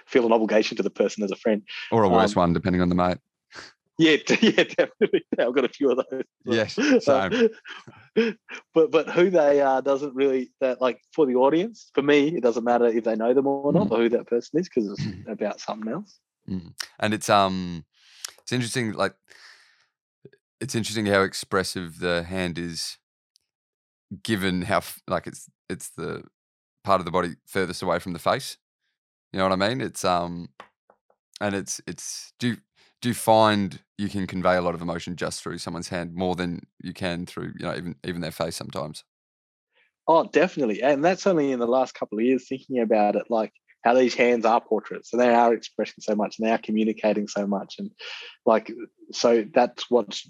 [0.05, 1.63] feel an obligation to the person as a friend.
[1.91, 3.17] Or a worse um, one, depending on the mate.
[3.99, 5.23] Yeah, yeah, definitely.
[5.39, 6.23] I've got a few of those.
[6.45, 6.73] Yes,
[7.05, 7.49] same.
[8.73, 11.91] but but who they are doesn't really that like for the audience.
[11.93, 13.91] For me, it doesn't matter if they know them or not, mm.
[13.91, 15.27] or who that person is, because it's mm.
[15.27, 16.19] about something else.
[16.49, 16.73] Mm.
[16.99, 17.85] And it's um,
[18.41, 18.93] it's interesting.
[18.93, 19.13] Like,
[20.59, 22.97] it's interesting how expressive the hand is,
[24.23, 26.23] given how like it's it's the
[26.83, 28.57] part of the body furthest away from the face.
[29.33, 29.81] You know what I mean?
[29.81, 30.49] It's um,
[31.41, 32.55] and it's it's do
[33.01, 36.35] do you find you can convey a lot of emotion just through someone's hand more
[36.35, 39.03] than you can through you know even even their face sometimes?
[40.07, 43.53] Oh, definitely, and that's only in the last couple of years thinking about it, like
[43.83, 47.27] how these hands are portraits and they are expressing so much and they are communicating
[47.27, 47.89] so much, and
[48.45, 48.71] like
[49.11, 50.29] so that's what's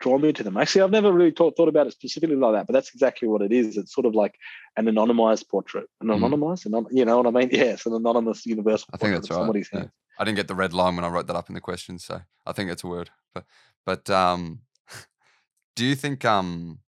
[0.00, 0.56] drawn me to them.
[0.56, 3.42] Actually, I've never really thought, thought about it specifically like that, but that's exactly what
[3.42, 3.76] it is.
[3.76, 4.36] It's sort of like
[4.76, 6.18] an anonymized portrait, an mm.
[6.18, 6.86] anonymized, mm.
[6.90, 7.48] you know what I mean?
[7.52, 8.88] Yeah, it's an anonymous universal.
[8.92, 9.66] I think that's right.
[9.72, 9.86] Yeah.
[10.18, 12.20] I didn't get the red line when I wrote that up in the question, so
[12.46, 13.10] I think it's a word.
[13.34, 13.44] But
[13.86, 14.60] but um,
[15.76, 16.80] do you think um,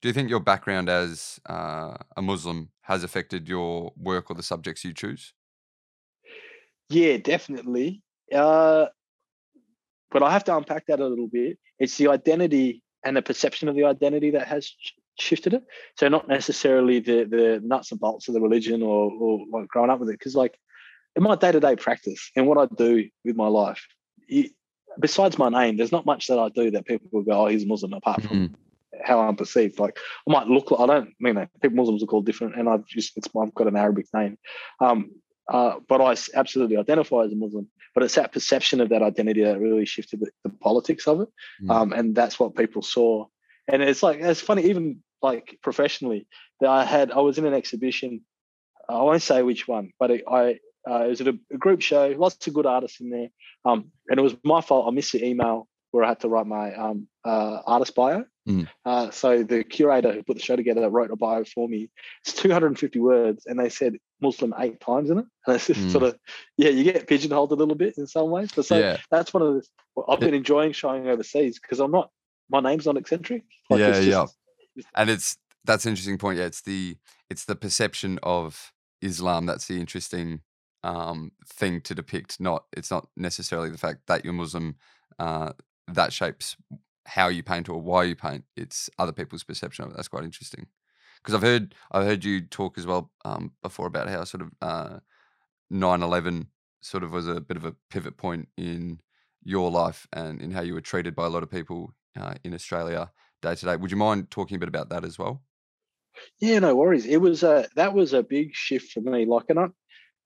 [0.00, 4.42] do you think your background as uh, a Muslim has affected your work or the
[4.42, 5.34] subjects you choose?
[6.88, 8.02] Yeah, definitely.
[8.34, 8.86] Uh,
[10.10, 11.58] but I have to unpack that a little bit.
[11.78, 14.72] It's the identity and the perception of the identity that has
[15.18, 15.64] shifted it.
[15.96, 19.90] So not necessarily the the nuts and bolts of the religion or or like growing
[19.90, 20.58] up with it, because like
[21.16, 23.86] in my day to day practice and what I do with my life,
[24.28, 24.52] it,
[24.98, 27.66] besides my name, there's not much that I do that people will go, "Oh, he's
[27.66, 28.54] Muslim," apart from mm-hmm.
[29.04, 29.78] how I'm perceived.
[29.78, 29.98] Like
[30.28, 33.16] I might look, I don't I mean people Muslims are called different, and I've just
[33.16, 34.38] it's I've got an Arabic name,
[34.80, 35.10] um,
[35.50, 37.68] uh, but I absolutely identify as a Muslim.
[37.94, 41.28] But it's that perception of that identity that really shifted the, the politics of it,
[41.62, 41.70] mm-hmm.
[41.70, 43.26] um, and that's what people saw.
[43.68, 46.26] And it's like it's funny, even like professionally,
[46.60, 48.22] that I had I was in an exhibition.
[48.88, 52.14] I won't say which one, but I uh, it was at a, a, group show,
[52.16, 53.28] lots of good artists in there.
[53.64, 54.86] Um, and it was my fault.
[54.88, 58.24] I missed the email where I had to write my um, uh, artist bio.
[58.48, 58.68] Mm.
[58.84, 61.90] Uh, so the curator who put the show together wrote a bio for me.
[62.24, 65.26] It's 250 words, and they said Muslim eight times in it.
[65.46, 65.92] And it's just Mm.
[65.92, 66.18] sort of,
[66.56, 68.50] yeah, you get pigeonholed a little bit in some ways.
[68.54, 69.62] But so yeah, that's one of the,
[69.94, 72.10] well, I've been enjoying showing overseas because I'm not,
[72.50, 73.44] my name's not eccentric.
[73.70, 74.26] Yeah, it's yeah.
[74.94, 76.38] and it's that's an interesting point.
[76.38, 76.96] Yeah, it's the
[77.28, 80.40] it's the perception of Islam that's the interesting
[80.82, 82.40] um, thing to depict.
[82.40, 84.76] Not it's not necessarily the fact that you're Muslim
[85.18, 85.52] uh,
[85.88, 86.56] that shapes
[87.06, 88.44] how you paint or why you paint.
[88.56, 89.96] It's other people's perception of it.
[89.96, 90.66] That's quite interesting.
[91.22, 94.50] Because I've heard I've heard you talk as well um, before about how sort of
[94.62, 95.00] uh,
[95.72, 96.46] 9/11
[96.80, 99.00] sort of was a bit of a pivot point in
[99.42, 102.54] your life and in how you were treated by a lot of people uh, in
[102.54, 103.10] Australia
[103.42, 103.76] day to day.
[103.76, 105.42] Would you mind talking a bit about that as well?
[106.40, 107.06] Yeah, no worries.
[107.06, 109.24] It was a that was a big shift for me.
[109.24, 109.66] Like, and I,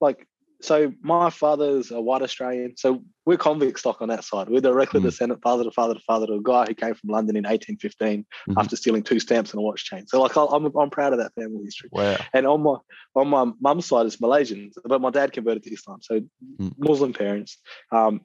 [0.00, 0.26] like,
[0.64, 4.48] so my father's a white Australian, so we're convict stock on that side.
[4.48, 5.04] We're directly Mm.
[5.04, 8.24] descendant, father to father to father to a guy who came from London in 1815
[8.48, 8.54] Mhm.
[8.60, 10.06] after stealing two stamps and a watch chain.
[10.06, 11.90] So, like, I'm I'm proud of that family history.
[11.92, 12.16] Wow.
[12.32, 12.76] And on my
[13.14, 16.20] on my mum's side is Malaysian, but my dad converted to Islam, so
[16.58, 16.72] Mm.
[16.78, 17.58] Muslim parents,
[17.92, 18.22] um,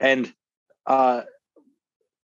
[0.00, 0.32] and
[0.86, 1.22] uh,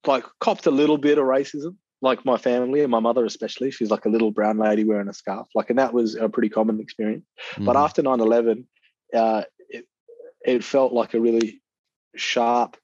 [0.06, 1.76] like copped a little bit of racism.
[2.00, 5.12] Like my family and my mother especially, she's like a little brown lady wearing a
[5.14, 5.46] scarf.
[5.54, 7.24] Like, and that was a pretty common experience.
[7.58, 7.84] But Mm.
[7.84, 8.66] after 9/11,
[9.14, 9.86] uh, it
[10.44, 11.60] it felt like a really
[12.16, 12.76] sharp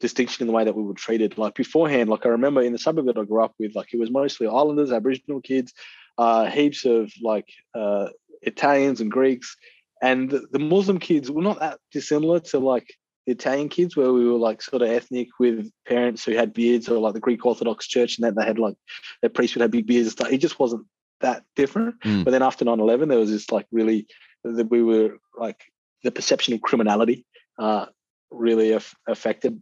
[0.00, 1.38] distinction in the way that we were treated.
[1.38, 3.98] Like beforehand, like I remember in the suburb that I grew up with, like it
[3.98, 5.72] was mostly Islanders, Aboriginal kids,
[6.18, 8.08] uh, heaps of like uh,
[8.42, 9.56] Italians and Greeks,
[10.02, 12.88] and the, Muslim kids were not that dissimilar to like
[13.26, 16.88] the Italian kids, where we were like sort of ethnic with parents who had beards,
[16.88, 18.76] or like the Greek Orthodox Church, and that they had like
[19.22, 20.32] their priests would have big beards and stuff.
[20.32, 20.86] It just wasn't
[21.20, 21.98] that different.
[22.00, 22.24] Mm.
[22.24, 24.06] But then after 9-11, there was this like really
[24.52, 25.60] that we were like
[26.04, 27.24] the perception of criminality
[27.58, 27.86] uh,
[28.30, 29.60] really af- affected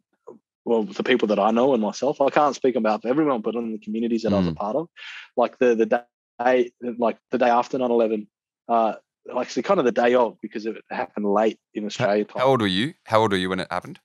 [0.64, 2.20] well the people that I know and myself.
[2.20, 4.57] I can't speak about everyone, but in the communities that I was a Mm.
[4.57, 4.89] part of,
[5.37, 8.26] like the the day like the day after 9-11,
[8.68, 8.95] uh,
[9.39, 12.41] actually kind of the day of because it happened late in Australia time.
[12.41, 12.95] How old were you?
[13.05, 14.01] How old were you when it happened?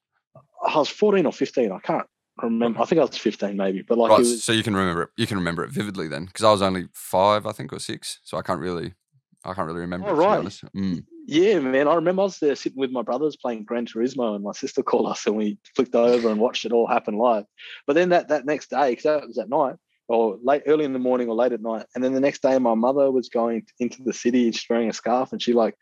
[0.65, 1.71] I was 14 or 15.
[1.71, 2.05] I can't
[2.41, 2.81] remember.
[2.81, 5.03] I think I was 15 maybe, but like right, it was so you can remember
[5.03, 5.09] it.
[5.17, 8.19] You can remember it vividly then, because I was only five, I think, or six,
[8.23, 8.93] so I can't really,
[9.43, 10.07] I can't really remember.
[10.07, 10.45] Be right.
[10.75, 11.03] Mm.
[11.25, 11.87] Yeah, man.
[11.87, 14.81] I remember I was there sitting with my brothers playing Gran Turismo, and my sister
[14.83, 17.45] called us, and we flicked over and watched it all happen live.
[17.85, 19.75] But then that that next day, because that was at night
[20.07, 22.57] or late, early in the morning or late at night, and then the next day,
[22.57, 25.75] my mother was going into the city, and she's wearing a scarf, and she like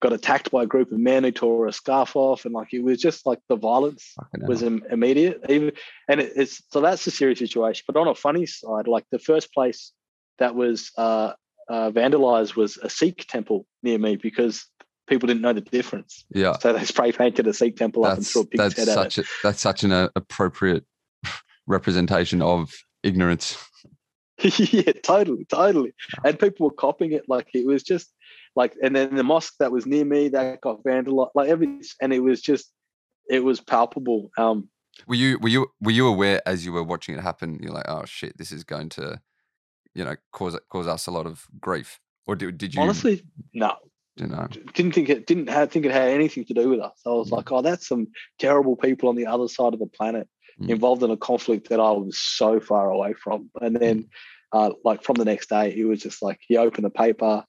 [0.00, 2.84] got attacked by a group of men who tore her scarf off, and like it
[2.84, 4.14] was just like the violence
[4.48, 5.40] was im- immediate.
[5.48, 5.72] Even
[6.08, 7.84] and it, it's so that's a serious situation.
[7.86, 9.92] But on a funny side, like the first place
[10.38, 11.32] that was uh,
[11.68, 14.66] uh, vandalized was a Sikh temple near me because
[15.06, 16.24] people didn't know the difference.
[16.34, 18.76] yeah, So they spray painted a Sikh temple up and that's threw a pig's that's
[18.76, 19.12] head at it.
[19.12, 20.84] such a, that's such an uh, appropriate
[21.66, 23.56] representation of ignorance.
[24.42, 25.94] yeah, totally, totally.
[26.24, 28.12] And people were copying it like it was just
[28.56, 32.12] like, and then the mosque that was near me that got vandalized, like every, and
[32.12, 32.70] it was just,
[33.30, 34.30] it was palpable.
[34.36, 34.68] Um,
[35.06, 37.58] Were you were you were you aware as you were watching it happen?
[37.62, 39.20] You're like, oh shit, this is going to,
[39.94, 42.00] you know, cause cause us a lot of grief.
[42.26, 43.22] Or did, did you honestly,
[43.52, 43.76] no,
[44.16, 44.46] you know?
[44.74, 46.98] didn't think it didn't have, think it had anything to do with us.
[47.06, 47.36] I was Mm.
[47.36, 50.28] like, oh, that's some terrible people on the other side of the planet
[50.60, 50.70] Mm.
[50.70, 53.50] involved in a conflict that I was so far away from.
[53.60, 54.08] And then,
[54.52, 57.44] uh, like from the next day, it was just like you open the paper,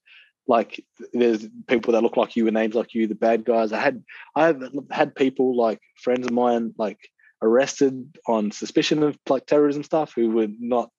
[0.48, 0.84] like
[1.14, 3.72] there's people that look like you and names like you, the bad guys.
[3.72, 4.04] I had
[4.36, 7.00] I have had people like friends of mine like
[7.42, 10.90] arrested on suspicion of like terrorism stuff who were not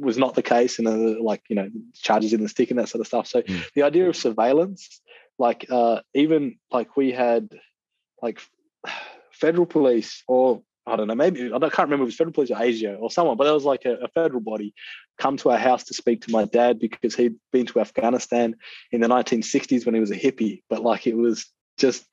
[0.00, 2.88] was not the case and uh, like you know charges in the stick and that
[2.88, 3.62] sort of stuff so Mm.
[3.74, 5.00] the idea of surveillance
[5.38, 7.50] like uh even like we had
[8.22, 8.40] like
[9.32, 12.50] federal police or I don't know, maybe I can't remember if it was federal police
[12.52, 14.72] or ASIO or someone, but there was like a, a federal body
[15.18, 18.54] come to our house to speak to my dad because he'd been to Afghanistan
[18.92, 20.62] in the 1960s when he was a hippie.
[20.70, 21.46] But like it was
[21.76, 22.06] just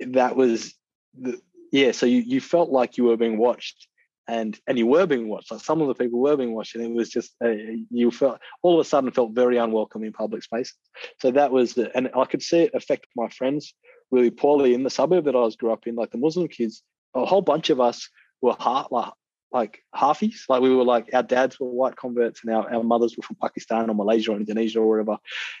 [0.00, 0.74] that was
[1.18, 1.40] the,
[1.72, 1.90] yeah.
[1.92, 3.88] So you you felt like you were being watched,
[4.28, 5.50] and and you were being watched.
[5.50, 7.50] Like some of the people were being watched, and it was just uh,
[7.90, 10.76] you felt all of a sudden felt very unwelcome in public spaces.
[11.20, 13.74] So that was, and I could see it affect my friends
[14.10, 15.96] really poorly in the suburb that I was grew up in.
[15.96, 16.82] Like the Muslim kids,
[17.14, 18.08] a whole bunch of us
[18.40, 19.12] were half like
[19.52, 20.42] like halfies.
[20.48, 23.36] Like we were like our dads were white converts and our, our mothers were from
[23.40, 25.18] Pakistan or Malaysia or Indonesia or wherever.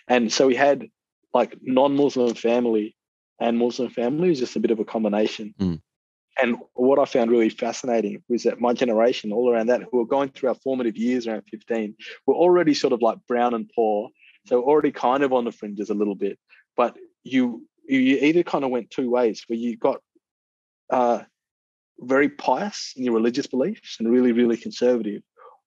[0.08, 0.88] And so we had
[1.34, 2.94] like non-Muslim family
[3.40, 5.54] and Muslim family was just a bit of a combination.
[5.58, 5.80] Mm.
[6.40, 10.06] And what I found really fascinating was that my generation, all around that, who were
[10.06, 11.94] going through our formative years around 15,
[12.26, 14.08] were already sort of like brown and poor.
[14.46, 16.38] So already kind of on the fringes a little bit.
[16.76, 20.00] But you you either kind of went two ways where you got
[20.90, 21.22] uh
[22.00, 25.22] very pious in your religious beliefs and really, really conservative,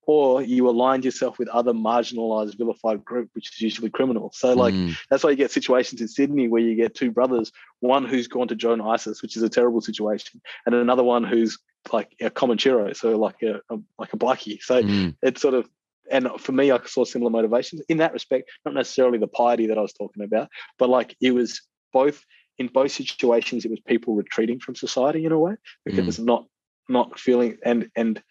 [0.08, 4.32] or you aligned yourself with other marginalized, vilified group, which is usually criminal.
[4.34, 4.96] So, like, mm.
[5.10, 8.48] that's why you get situations in Sydney where you get two brothers, one who's gone
[8.50, 11.58] to join ISIS, which is a terrible situation, and another one who's
[11.92, 14.62] like a Comanchero, so like a, a like a blackie.
[14.62, 15.16] So mm.
[15.22, 15.70] it's sort of,
[16.12, 18.50] and for me, I saw similar motivations in that respect.
[18.64, 21.62] Not necessarily the piety that I was talking about, but like it was
[21.94, 22.24] both
[22.58, 23.66] in both situations.
[23.66, 26.10] It was people retreating from society in a way because mm.
[26.10, 26.46] it's not
[26.88, 28.22] not feeling and and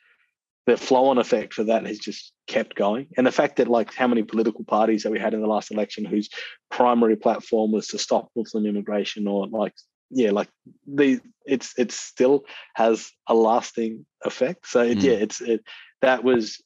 [0.67, 3.07] the flow on effect for that has just kept going.
[3.17, 5.71] And the fact that like how many political parties that we had in the last
[5.71, 6.31] election whose
[6.71, 9.75] primary platform was to stop Muslim immigration or like
[10.11, 10.49] yeah, like
[10.87, 12.45] the it's it still
[12.75, 14.67] has a lasting effect.
[14.67, 15.03] So it, mm.
[15.03, 15.65] yeah, it's it
[16.03, 16.62] that was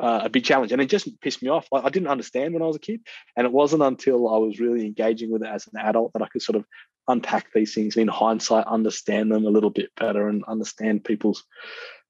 [0.00, 1.68] uh, a big challenge, and it just pissed me off.
[1.70, 3.00] Like, I didn't understand when I was a kid,
[3.36, 6.28] and it wasn't until I was really engaging with it as an adult that I
[6.28, 6.64] could sort of
[7.06, 11.44] unpack these things in hindsight, understand them a little bit better, and understand people's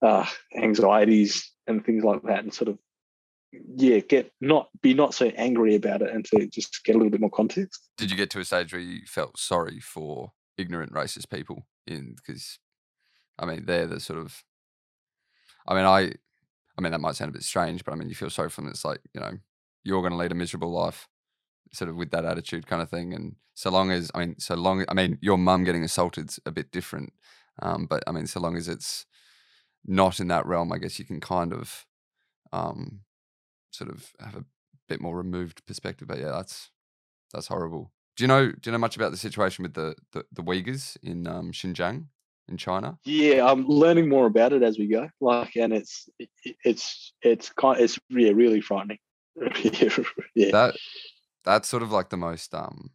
[0.04, 0.26] uh,
[0.56, 2.78] anxieties and things like that, and sort of
[3.76, 7.10] yeah, get not be not so angry about it, and to just get a little
[7.10, 7.88] bit more context.
[7.96, 11.66] Did you get to a stage where you felt sorry for ignorant racist people?
[11.86, 12.58] In because,
[13.38, 14.42] I mean, they're the sort of,
[15.68, 16.12] I mean, I,
[16.78, 18.62] I mean that might sound a bit strange, but I mean, you feel sorry for
[18.62, 18.70] them.
[18.70, 19.32] It's like you know,
[19.84, 21.08] you're going to lead a miserable life,
[21.72, 23.12] sort of with that attitude kind of thing.
[23.14, 26.50] And so long as I mean, so long, I mean, your mum getting assaulted's a
[26.50, 27.12] bit different,
[27.62, 29.06] um, but I mean, so long as it's
[29.86, 31.86] not in that realm, I guess you can kind of
[32.52, 33.00] um,
[33.70, 34.44] sort of have a
[34.88, 36.08] bit more removed perspective.
[36.08, 36.70] But yeah, that's
[37.32, 37.92] that's horrible.
[38.16, 40.96] Do you know Do you know much about the situation with the the, the Uyghurs
[41.02, 42.06] in um, Xinjiang
[42.48, 42.98] in China?
[43.04, 45.08] Yeah, I'm learning more about it as we go.
[45.20, 46.08] Like, and it's
[46.64, 48.98] it's it's kind it's yeah really frightening.
[50.34, 50.76] yeah, that
[51.44, 52.90] that's sort of like the most um.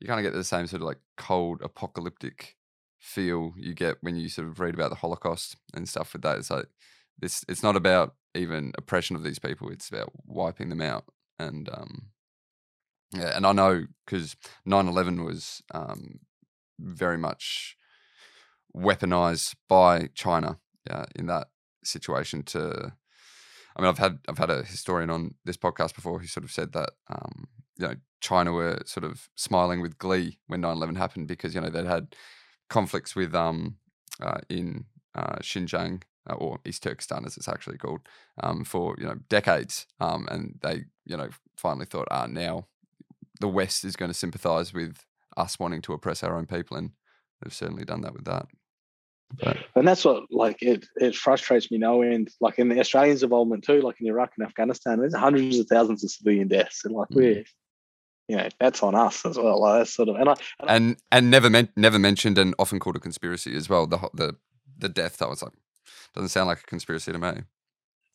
[0.00, 2.56] You kind of get the same sort of like cold apocalyptic
[2.98, 6.38] feel you get when you sort of read about the Holocaust and stuff with that.
[6.38, 6.66] It's like
[7.18, 7.44] this.
[7.48, 9.70] It's not about even oppression of these people.
[9.70, 11.04] It's about wiping them out.
[11.38, 12.08] And um,
[13.12, 14.36] yeah, and I know because
[14.68, 16.20] 9/11 was um,
[16.78, 17.76] very much
[18.76, 20.58] weaponized by China
[20.90, 21.48] uh, in that
[21.84, 22.92] situation to
[23.78, 26.50] I mean, I've had I've had a historian on this podcast before who sort of
[26.50, 27.46] said that um,
[27.78, 31.70] you know China were sort of smiling with glee when 9/11 happened because you know
[31.70, 32.16] they'd had
[32.68, 33.76] conflicts with um
[34.20, 38.00] uh, in uh, Xinjiang uh, or East Turkestan as it's actually called
[38.42, 42.66] um, for you know decades, um, and they you know finally thought, ah, now
[43.40, 45.04] the West is going to sympathise with
[45.36, 46.90] us wanting to oppress our own people, and
[47.42, 48.46] they've certainly done that with that.
[49.40, 52.30] But, and that's what like it it frustrates me no end.
[52.40, 56.02] Like in the Australians' involvement too, like in Iraq and Afghanistan, there's hundreds of thousands
[56.02, 57.16] of civilian deaths, and like mm.
[57.16, 57.44] we're
[58.28, 59.62] you know that's on us as well.
[59.62, 62.96] That's sort of and I and and, and never meant never mentioned and often called
[62.96, 63.86] a conspiracy as well.
[63.86, 64.36] The the
[64.78, 65.52] the death that was like
[66.14, 67.42] doesn't sound like a conspiracy to me.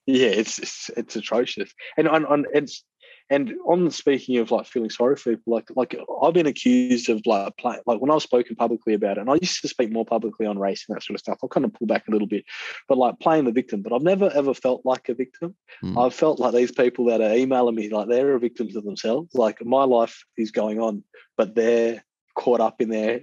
[0.05, 2.83] Yeah, it's it's, it's atrocious, and on, on it's
[3.29, 7.21] and on speaking of like feeling sorry for people, like like I've been accused of
[7.25, 10.05] like play, like when I've spoken publicly about it, and I used to speak more
[10.05, 11.39] publicly on race and that sort of stuff.
[11.41, 12.45] I'll kind of pull back a little bit,
[12.87, 13.81] but like playing the victim.
[13.81, 15.55] But I've never ever felt like a victim.
[15.83, 16.03] Mm.
[16.03, 19.33] I've felt like these people that are emailing me, like they're victims of themselves.
[19.33, 21.03] Like my life is going on,
[21.37, 22.03] but they're
[22.35, 23.21] caught up in their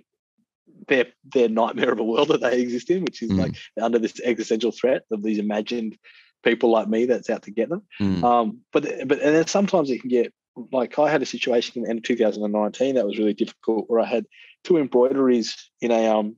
[0.88, 3.38] their their nightmare of a world that they exist in, which is mm.
[3.38, 5.98] like under this existential threat of these imagined
[6.42, 7.82] people like me that's out to get them.
[8.00, 8.22] Mm.
[8.22, 10.32] Um, but but and then sometimes it can get
[10.72, 14.06] like I had a situation in end of 2019 that was really difficult where I
[14.06, 14.26] had
[14.64, 16.36] two embroideries in a um,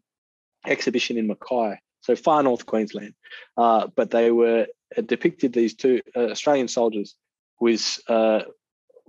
[0.66, 3.14] exhibition in Mackay, so far north Queensland,
[3.56, 7.14] uh, but they were uh, depicted these two uh, Australian soldiers
[7.60, 8.00] with.
[8.08, 8.42] Uh,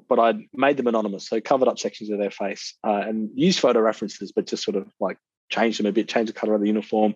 [0.10, 3.60] but I made them anonymous, so covered up sections of their face uh, and used
[3.60, 5.18] photo references, but just sort of like
[5.54, 7.16] change them a bit, change the color of the uniform,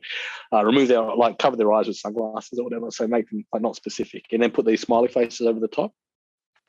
[0.54, 3.62] uh, remove their like cover their eyes with sunglasses or whatever, so make them like,
[3.62, 5.94] not specific, and then put these smiley faces over the top.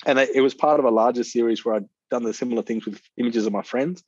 [0.07, 3.01] And it, was part of a larger series where I'd done the similar things with
[3.17, 4.05] images of my friends,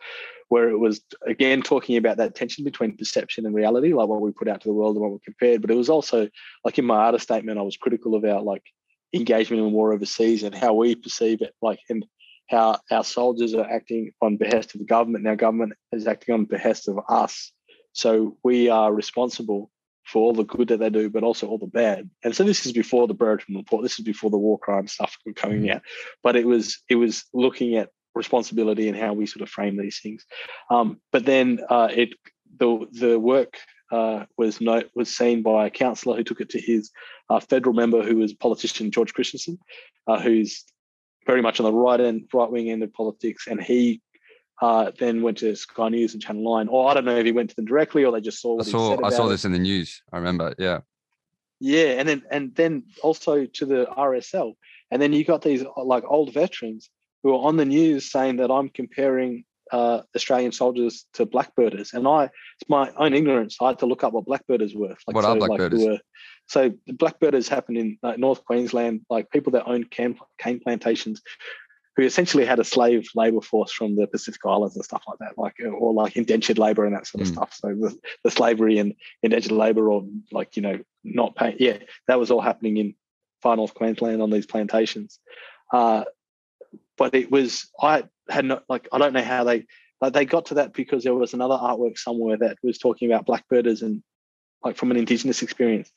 [0.48, 4.30] where it was again talking about that tension between perception and reality, like what we
[4.30, 5.60] put out to the world and what we compared.
[5.62, 6.28] But it was also
[6.64, 8.62] like in my artist statement, I was critical about like
[9.12, 12.06] engagement in war overseas and how we perceive it, like and
[12.50, 16.34] how our soldiers are acting on behest of the government and our government is acting
[16.34, 17.52] on behest of us.
[17.92, 19.70] So we are responsible
[20.04, 22.10] for all the good that they do, but also all the bad.
[22.24, 23.84] And so this is before the Brereton report.
[23.84, 25.76] This is before the war crime stuff coming mm-hmm.
[25.76, 25.82] out.
[26.24, 30.00] But it was it was looking at responsibility and how we sort of frame these
[30.02, 30.26] things.
[30.70, 32.14] Um, but then uh, it
[32.58, 33.58] the the work
[33.92, 36.90] uh, was note was seen by a councillor who took it to his
[37.28, 39.58] uh, federal member, who was politician George Christensen,
[40.08, 40.64] uh, who's
[41.30, 44.00] very much on the right end, right wing end of politics, and he
[44.60, 47.30] uh, then went to Sky News and Channel Nine, or I don't know if he
[47.30, 48.58] went to them directly or they just saw.
[48.58, 50.02] I saw I saw this in the news.
[50.12, 50.80] I remember, yeah.
[51.60, 54.54] Yeah, and then and then also to the RSL,
[54.90, 56.90] and then you got these like old veterans
[57.22, 62.08] who are on the news saying that I'm comparing uh, Australian soldiers to blackbirders, and
[62.08, 63.56] I it's my own ignorance.
[63.60, 64.96] I had to look up what blackbirders were.
[65.06, 65.78] Like, what so, are blackbirders?
[65.78, 65.98] Like, were,
[66.50, 71.22] so the blackbirders happened in like, North Queensland, like people that owned cane, cane plantations
[71.94, 75.38] who essentially had a slave labor force from the Pacific Islands and stuff like that,
[75.38, 77.34] like or like indentured labor and that sort of mm.
[77.34, 77.54] stuff.
[77.54, 81.78] So the, the slavery and indentured labor, or like you know not paying, yeah,
[82.08, 82.94] that was all happening in
[83.42, 85.20] far north Queensland on these plantations.
[85.72, 86.02] Uh,
[86.98, 89.66] but it was I had not like I don't know how they
[90.00, 93.24] like they got to that because there was another artwork somewhere that was talking about
[93.24, 94.02] blackbirders and
[94.64, 95.90] like from an indigenous experience.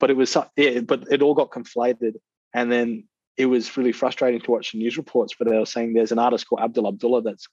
[0.00, 2.14] But it was yeah, but it all got conflated,
[2.54, 3.04] and then
[3.36, 5.34] it was really frustrating to watch the news reports.
[5.38, 7.48] But they were saying there's an artist called Abdul Abdullah that's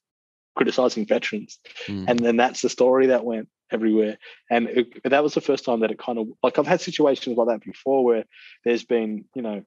[0.56, 2.06] criticizing veterans, mm.
[2.08, 4.18] and then that's the story that went everywhere.
[4.50, 7.38] And it, that was the first time that it kind of like I've had situations
[7.38, 8.26] like that before where
[8.64, 9.64] there's been you know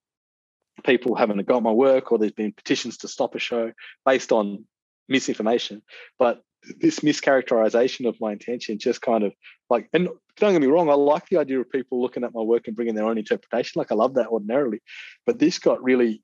[0.84, 3.72] people haven't got my work or there's been petitions to stop a show
[4.04, 4.64] based on
[5.08, 5.82] misinformation.
[6.18, 6.42] But
[6.80, 9.32] this mischaracterization of my intention just kind of
[9.70, 12.42] like and don't get me wrong i like the idea of people looking at my
[12.42, 14.80] work and bringing their own interpretation like i love that ordinarily
[15.24, 16.22] but this got really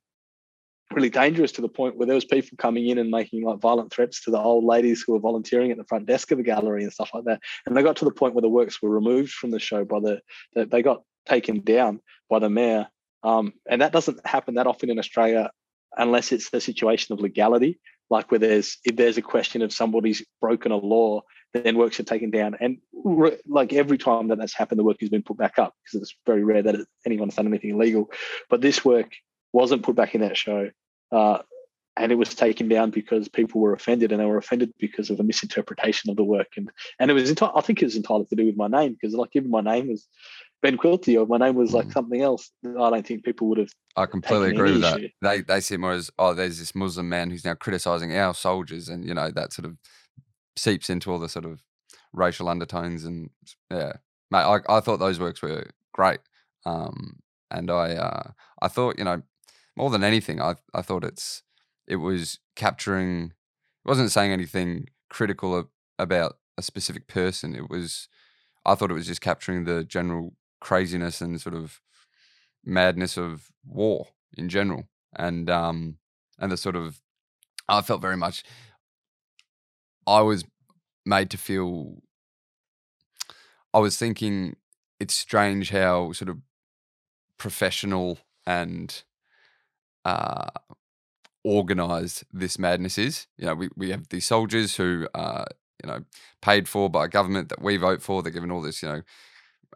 [0.92, 3.92] really dangerous to the point where there was people coming in and making like violent
[3.92, 6.82] threats to the old ladies who were volunteering at the front desk of the gallery
[6.82, 7.40] and stuff like that.
[7.66, 10.00] And they got to the point where the works were removed from the show by
[10.00, 10.20] the
[10.54, 12.88] they got taken down by the mayor.
[13.22, 15.50] Um, and that doesn't happen that often in Australia
[15.96, 17.78] unless it's a situation of legality,
[18.10, 22.04] like where there's if there's a question of somebody's broken a law, then works are
[22.04, 22.56] taken down.
[22.60, 25.74] And re- like every time that that's happened, the work has been put back up
[25.84, 28.10] because it's very rare that anyone's done anything illegal.
[28.50, 29.12] But this work
[29.52, 30.70] wasn't put back in that show.
[31.12, 31.38] Uh,
[31.96, 35.20] and it was taken down because people were offended, and they were offended because of
[35.20, 36.48] a misinterpretation of the work.
[36.56, 38.94] And and it was enti- I think it was entirely to do with my name
[38.94, 40.08] because like if my name was
[40.64, 41.92] Ben Quilty or my name was like mm.
[41.92, 43.68] something else, I don't think people would have.
[43.96, 45.08] I completely agree with issue.
[45.20, 45.28] that.
[45.28, 48.88] They they see more as oh, there's this Muslim man who's now criticizing our soldiers,
[48.88, 49.76] and you know that sort of
[50.56, 51.62] seeps into all the sort of
[52.14, 53.28] racial undertones and
[53.70, 53.92] yeah,
[54.30, 54.38] mate.
[54.38, 56.20] I I thought those works were great,
[56.64, 57.18] um,
[57.50, 58.30] and I uh,
[58.62, 59.20] I thought you know
[59.76, 61.42] more than anything, I I thought it's
[61.86, 63.34] it was capturing.
[63.84, 65.66] It wasn't saying anything critical of,
[65.98, 67.54] about a specific person.
[67.54, 68.08] It was.
[68.64, 70.32] I thought it was just capturing the general
[70.64, 71.80] craziness and sort of
[72.64, 75.98] madness of war in general, and um,
[76.38, 77.00] and the sort of.
[77.68, 78.42] I felt very much.
[80.06, 80.44] I was
[81.06, 82.02] made to feel.
[83.72, 84.56] I was thinking
[84.98, 86.38] it's strange how sort of
[87.38, 89.02] professional and
[90.04, 90.50] uh,
[91.42, 93.26] organized this madness is.
[93.36, 95.46] You know, we, we have these soldiers who are,
[95.82, 96.04] you know,
[96.40, 98.22] paid for by a government that we vote for.
[98.22, 99.02] They're given all this, you know,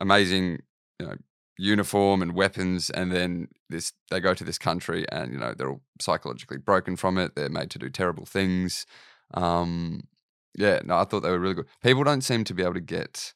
[0.00, 0.60] amazing,
[0.98, 1.16] you know,
[1.56, 5.70] uniform and weapons, and then this they go to this country and you know they're
[5.70, 7.34] all psychologically broken from it.
[7.34, 8.86] They're made to do terrible things.
[9.34, 10.04] Um,
[10.56, 11.66] yeah, no, I thought they were really good.
[11.82, 13.34] People don't seem to be able to get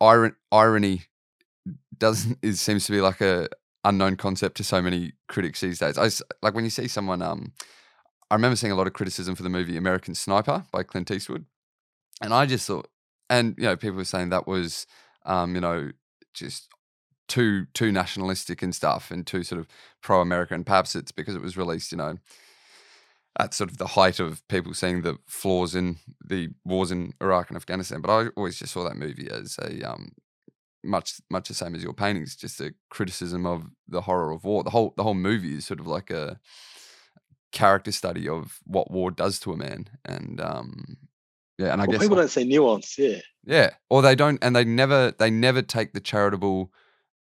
[0.00, 1.02] iron, irony.
[1.96, 3.48] Doesn't it seems to be like a
[3.84, 5.98] unknown concept to so many critics these days.
[5.98, 6.08] I
[6.42, 7.22] like when you see someone.
[7.22, 7.52] Um,
[8.30, 11.44] I remember seeing a lot of criticism for the movie American Sniper by Clint Eastwood,
[12.22, 12.88] and I just thought,
[13.30, 14.86] and you know, people were saying that was,
[15.24, 15.90] um, you know,
[16.32, 16.68] just
[17.28, 19.68] too too nationalistic and stuff, and too sort of
[20.02, 20.64] pro American.
[20.64, 22.18] Perhaps it's because it was released, you know,
[23.38, 27.50] at sort of the height of people seeing the flaws in the wars in Iraq
[27.50, 28.00] and Afghanistan.
[28.00, 30.12] But I always just saw that movie as a um,
[30.84, 34.62] much much the same as your paintings, just a criticism of the horror of war.
[34.62, 36.38] The whole the whole movie is sort of like a
[37.52, 40.96] character study of what war does to a man, and um,
[41.58, 44.54] yeah, and I well, guess people don't say nuance, yeah, yeah, or they don't, and
[44.54, 46.72] they never they never take the charitable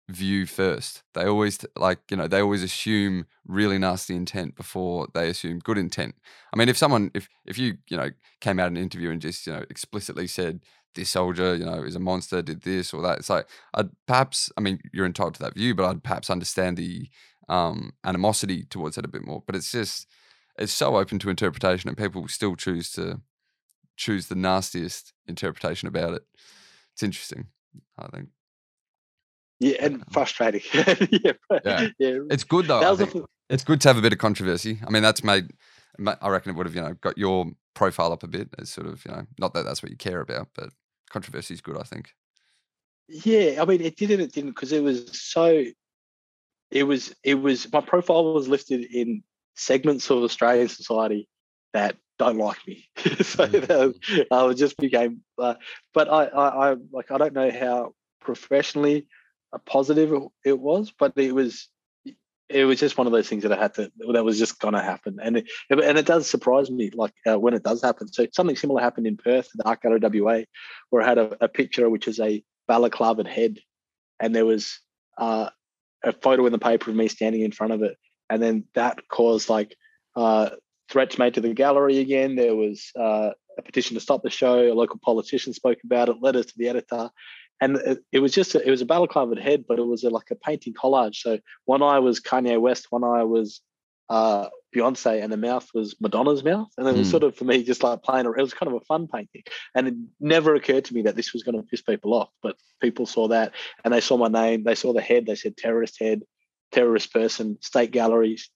[0.09, 1.03] view first.
[1.15, 5.79] They always like you know they always assume really nasty intent before they assume good
[5.79, 6.15] intent.
[6.53, 8.11] I mean, if someone if if you you know
[8.41, 10.61] came out in an interview and just you know explicitly said
[10.95, 13.19] this soldier, you know, is a monster, did this or that.
[13.19, 16.77] It's like I'd perhaps, I mean, you're entitled to that view, but I'd perhaps understand
[16.77, 17.09] the
[17.49, 19.43] um, animosity towards it a bit more.
[19.47, 20.07] But it's just,
[20.59, 23.21] it's so open to interpretation, and people still choose to
[23.97, 26.23] choose the nastiest interpretation about it.
[26.93, 27.47] It's interesting,
[27.99, 28.29] I think.
[29.61, 30.63] Yeah, and um frustrating.
[30.75, 31.33] yeah,
[31.65, 32.81] yeah, yeah, It's good though.
[32.81, 34.81] A, it's good to have a bit of controversy.
[34.87, 35.51] I mean, that's made.
[36.21, 38.87] I reckon it would have, you know, got your profile up a bit It's sort
[38.87, 40.71] of, you know, not that that's what you care about, but
[41.11, 42.15] controversy is good, I think.
[43.09, 45.65] Yeah, I mean, it did and it didn't because it was so.
[46.71, 49.23] It was it was my profile was lifted in
[49.55, 51.29] segments of Australian society
[51.73, 52.89] that don't like me.
[52.97, 54.27] so mm.
[54.31, 55.55] I just became, uh,
[55.93, 59.07] but I, I, I, like, I don't know how professionally
[59.67, 61.69] positive it, it was, but it was,
[62.49, 64.75] it was just one of those things that I had to, that was just going
[64.75, 65.19] to happen.
[65.23, 68.09] And it, and it does surprise me, like uh, when it does happen.
[68.13, 70.43] So something similar happened in Perth, the Art Gallery WA,
[70.91, 73.59] where I had a, a picture, which is a balaclava head.
[74.21, 74.79] And there was
[75.19, 75.49] uh,
[76.05, 77.97] a photo in the paper of me standing in front of it.
[78.29, 79.75] And then that caused like
[80.15, 80.51] uh,
[80.93, 82.37] threats made to the gallery again.
[82.37, 84.71] There was uh, a petition to stop the show.
[84.71, 87.11] A local politician spoke about it, letters to the editor.
[87.61, 90.11] And it, it was just, a, it was a balaclava head, but it was a,
[90.11, 91.17] like a painting collage.
[91.17, 93.63] So one eye was Kanye West, one eye was
[94.11, 96.69] uh, Beyonce, and the mouth was Madonna's mouth.
[96.77, 97.11] And it was mm.
[97.11, 99.45] sort of, for me, just like playing, it was kind of a fun painting.
[99.75, 102.29] And it never occurred to me that this was going to piss people off.
[102.43, 103.53] But people saw that
[103.85, 106.23] and they saw my name, they saw the head, they said terrorist head,
[106.73, 108.51] terrorist person, state galleries,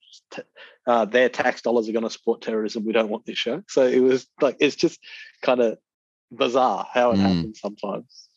[0.86, 2.84] uh, their tax dollars are going to support terrorism.
[2.84, 3.62] We don't want this show.
[3.68, 4.98] So it was like it's just
[5.42, 5.78] kind of
[6.30, 7.20] bizarre how it mm.
[7.20, 8.28] happens sometimes.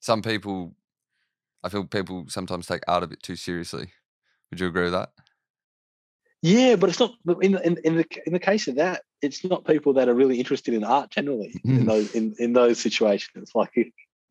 [0.00, 0.74] Some people,
[1.62, 3.92] I feel people sometimes take art a bit too seriously.
[4.50, 5.10] Would you agree with that?
[6.40, 9.02] Yeah, but it's not in in, in the in the case of that.
[9.20, 12.78] It's not people that are really interested in art generally in those in, in those
[12.78, 13.50] situations.
[13.54, 13.72] Like,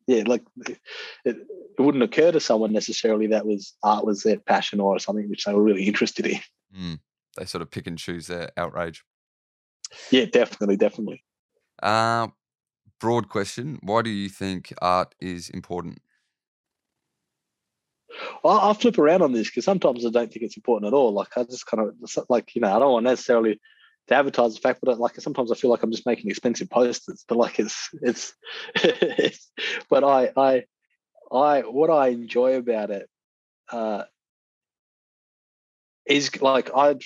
[0.08, 0.80] yeah, like it,
[1.24, 1.36] it
[1.78, 5.54] wouldn't occur to someone necessarily that was art was their passion or something which they
[5.54, 6.40] were really interested in.
[6.76, 6.98] Mm
[7.38, 9.04] they sort of pick and choose their outrage.
[10.10, 11.24] Yeah, definitely, definitely.
[11.82, 12.28] Uh,
[13.00, 16.00] broad question: Why do you think art is important?
[18.44, 21.12] I'll flip around on this because sometimes I don't think it's important at all.
[21.12, 21.94] Like I just kind of
[22.28, 23.60] like you know I don't want necessarily
[24.08, 27.24] to advertise the fact, but like sometimes I feel like I'm just making expensive posters.
[27.28, 28.34] But like it's it's,
[28.74, 29.50] it's
[29.88, 30.64] but I I
[31.30, 33.08] I what I enjoy about it
[33.70, 34.04] uh,
[36.06, 37.02] is like I'd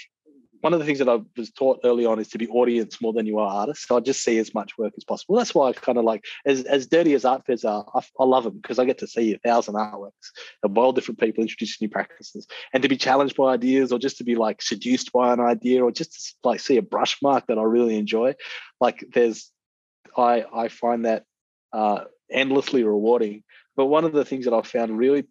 [0.63, 3.13] one of the things that I was taught early on is to be audience more
[3.13, 3.89] than you are artist.
[3.89, 5.37] So I just see as much work as possible.
[5.37, 8.25] That's why I kind of like, as, as dirty as art fairs are, I, I
[8.25, 10.31] love them because I get to see a thousand artworks
[10.63, 14.19] of all different people introducing new practices and to be challenged by ideas or just
[14.19, 17.49] to be like seduced by an idea or just to like see a brush mark
[17.49, 18.35] that I really enjoy.
[18.81, 19.51] Like there's,
[20.17, 21.25] I, I find that
[21.73, 23.43] uh, endlessly rewarding.
[23.77, 25.25] But one of the things that I've found really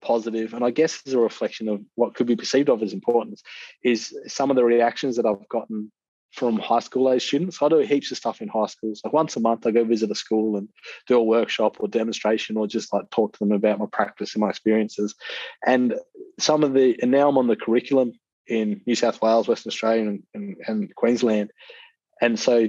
[0.00, 3.42] positive, and I guess is a reflection of what could be perceived of as importance,
[3.82, 5.90] is some of the reactions that I've gotten
[6.32, 7.60] from high school age students.
[7.60, 9.00] I do heaps of stuff in high schools.
[9.04, 10.68] Like once a month, I go visit a school and
[11.06, 14.40] do a workshop or demonstration, or just like talk to them about my practice and
[14.40, 15.14] my experiences.
[15.66, 15.94] And
[16.38, 18.12] some of the, and now I'm on the curriculum
[18.46, 21.50] in New South Wales, Western Australia, and, and, and Queensland.
[22.20, 22.68] And so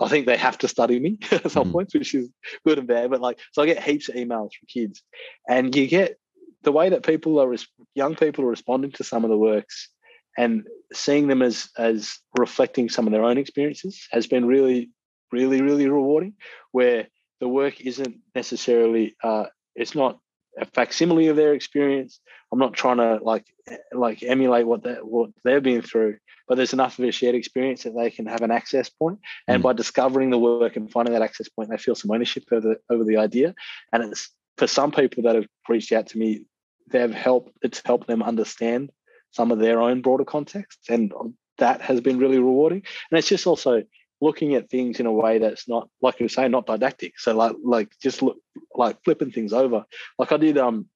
[0.00, 1.72] I think they have to study me at some mm.
[1.72, 2.30] points, which is
[2.66, 3.10] good and bad.
[3.10, 5.02] But like, so I get heaps of emails from kids,
[5.48, 6.18] and you get
[6.64, 7.54] the way that people are
[7.94, 9.88] young people are responding to some of the works
[10.36, 14.90] and seeing them as as reflecting some of their own experiences has been really
[15.32, 16.34] really really rewarding
[16.72, 17.06] where
[17.40, 20.18] the work isn't necessarily uh, it's not
[20.58, 22.20] a facsimile of their experience
[22.52, 23.44] i'm not trying to like
[23.92, 26.16] like emulate what that what they've been through
[26.46, 29.16] but there's enough of a shared experience that they can have an access point.
[29.16, 29.64] point and mm.
[29.64, 32.76] by discovering the work and finding that access point they feel some ownership over, the,
[32.88, 33.52] over the idea
[33.92, 36.44] and it's for some people that have reached out to me
[36.90, 38.90] they've helped it's helped them understand
[39.30, 41.12] some of their own broader contexts and
[41.58, 42.82] that has been really rewarding.
[43.10, 43.82] And it's just also
[44.20, 47.18] looking at things in a way that's not like you say not didactic.
[47.18, 48.38] So like like just look
[48.74, 49.84] like flipping things over.
[50.18, 50.88] Like i did um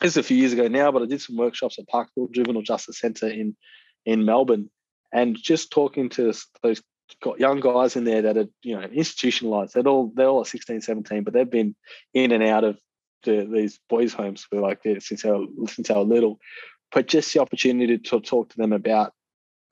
[0.00, 2.62] this is a few years ago now but i did some workshops at parkville juvenile
[2.62, 3.56] justice centre in
[4.04, 4.68] in melbourne
[5.12, 6.34] and just talking to
[6.64, 6.82] those
[7.22, 9.74] got young guys in there that are you know institutionalized.
[9.74, 11.74] They're all they're all at 16 17 but they've been
[12.12, 12.78] in and out of
[13.24, 16.38] the, these boys' homes for like this since were since were little,
[16.92, 19.12] but just the opportunity to talk to them about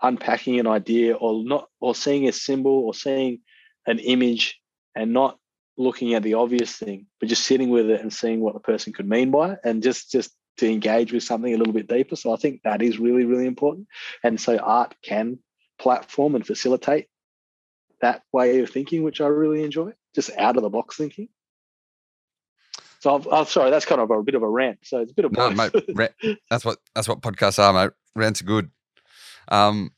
[0.02, 3.40] unpacking an idea or not or seeing a symbol or seeing
[3.86, 4.60] an image
[4.94, 5.38] and not
[5.76, 8.92] looking at the obvious thing, but just sitting with it and seeing what the person
[8.92, 12.16] could mean by it and just just to engage with something a little bit deeper.
[12.16, 13.86] So I think that is really, really important.
[14.22, 15.38] And so art can
[15.78, 17.08] platform and facilitate
[18.00, 21.28] that way of thinking, which I really enjoy, just out of the box thinking.
[23.02, 24.78] So I'm, I'm, sorry, that's kind of a bit of a rant.
[24.84, 25.72] So it's a bit of no, mate.
[25.92, 26.12] Rant,
[26.50, 27.90] that's what that's what podcasts are, mate.
[28.14, 28.70] Rants are good.
[29.48, 29.90] Um,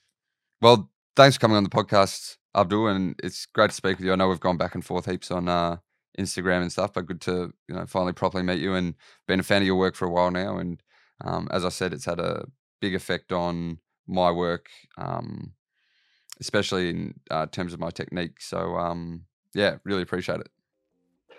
[0.62, 4.12] well, thanks for coming on the podcast, Abdul, and it's great to speak with you.
[4.14, 5.76] I know we've gone back and forth heaps on uh,
[6.18, 8.94] Instagram and stuff, but good to you know finally properly meet you and
[9.28, 10.56] been a fan of your work for a while now.
[10.56, 10.82] And
[11.22, 12.46] um, as I said, it's had a
[12.80, 15.52] big effect on my work, um,
[16.40, 18.40] especially in uh, terms of my technique.
[18.40, 20.48] So um, yeah, really appreciate it.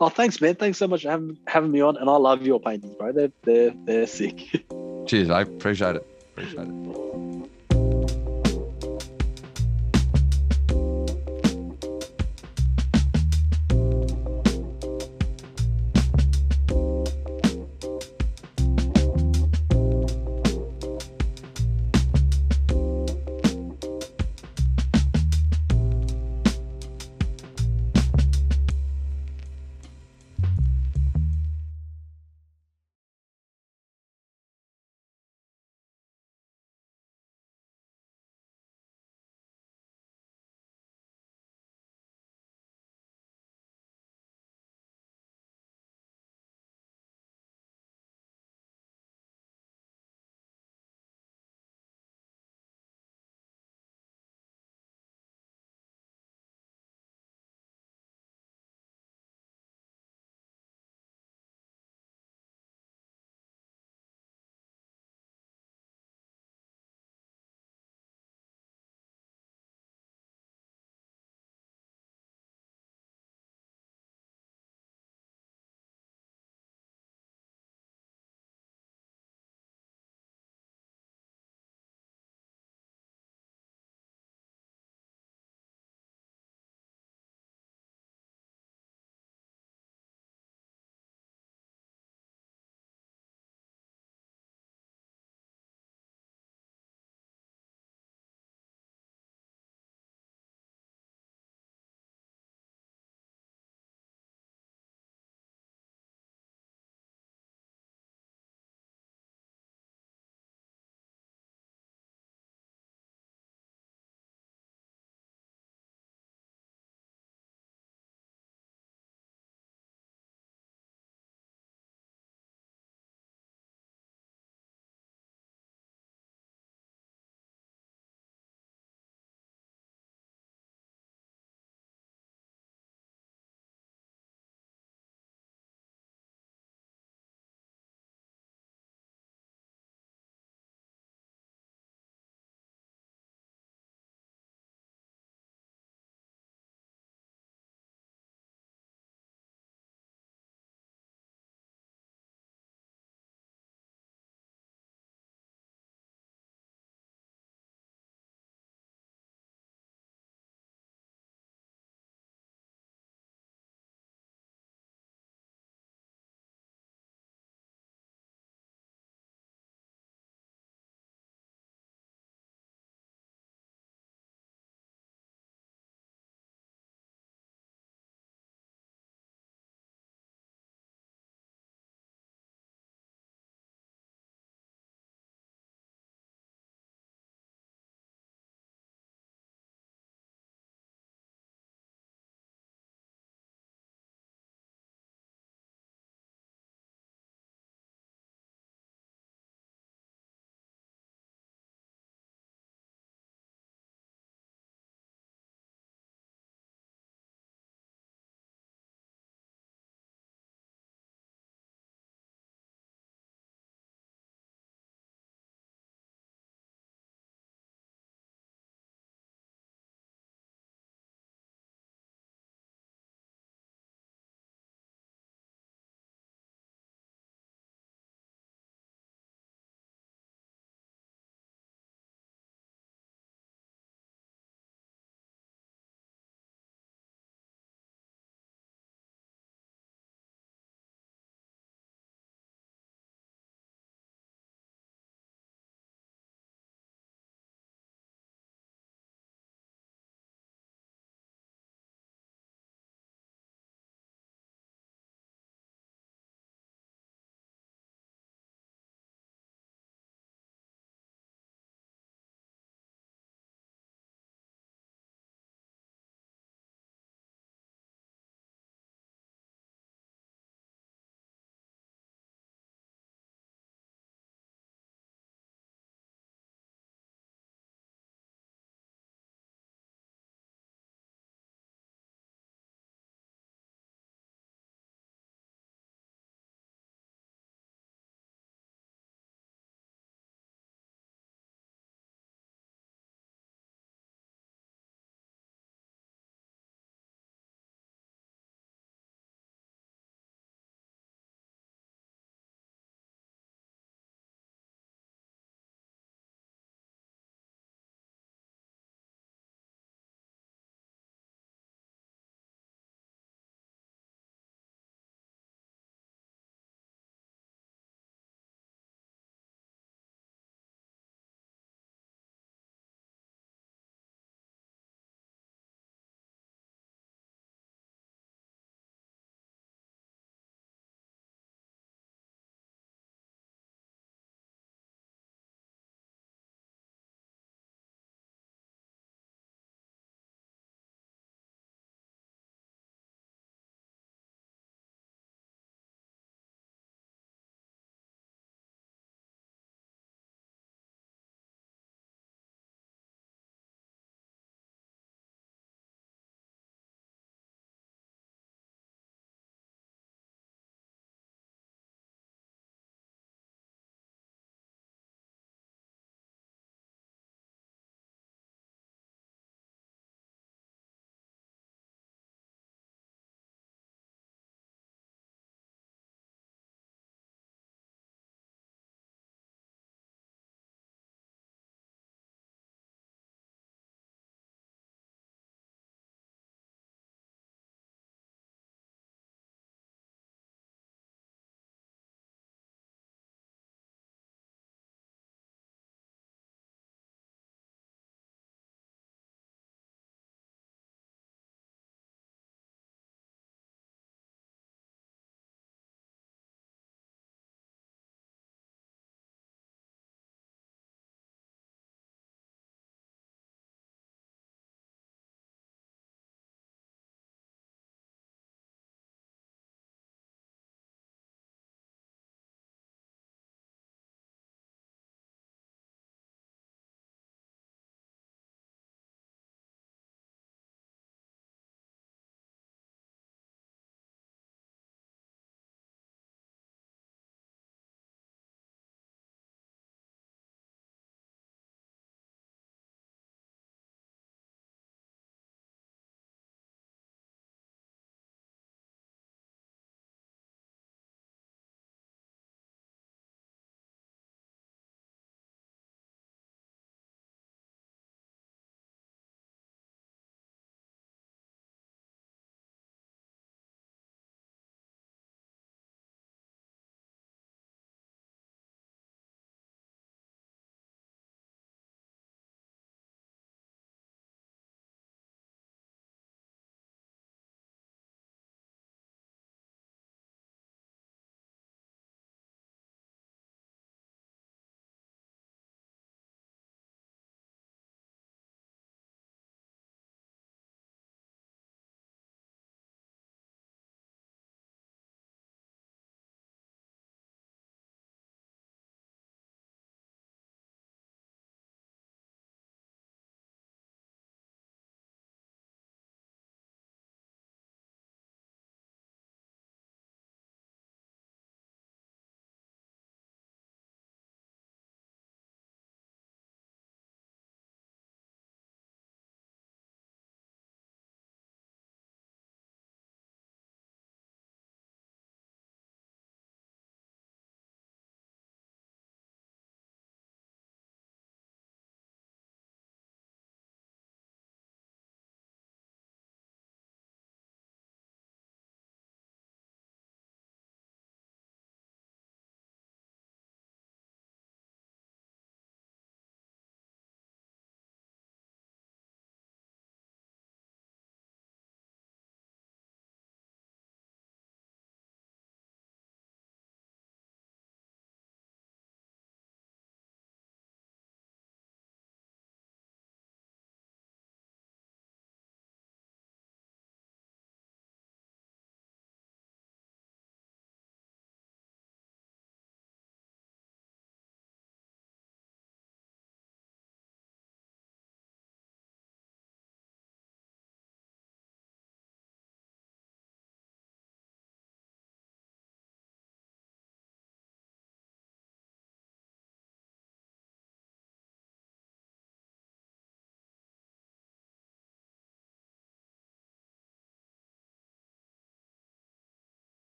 [0.00, 0.54] Oh, thanks, man.
[0.54, 1.96] Thanks so much for having, having me on.
[1.96, 3.12] And I love your paintings, bro.
[3.12, 4.64] They're, they're, they're sick.
[5.06, 5.30] Cheers.
[5.30, 6.06] I appreciate it.
[6.36, 7.07] Appreciate it.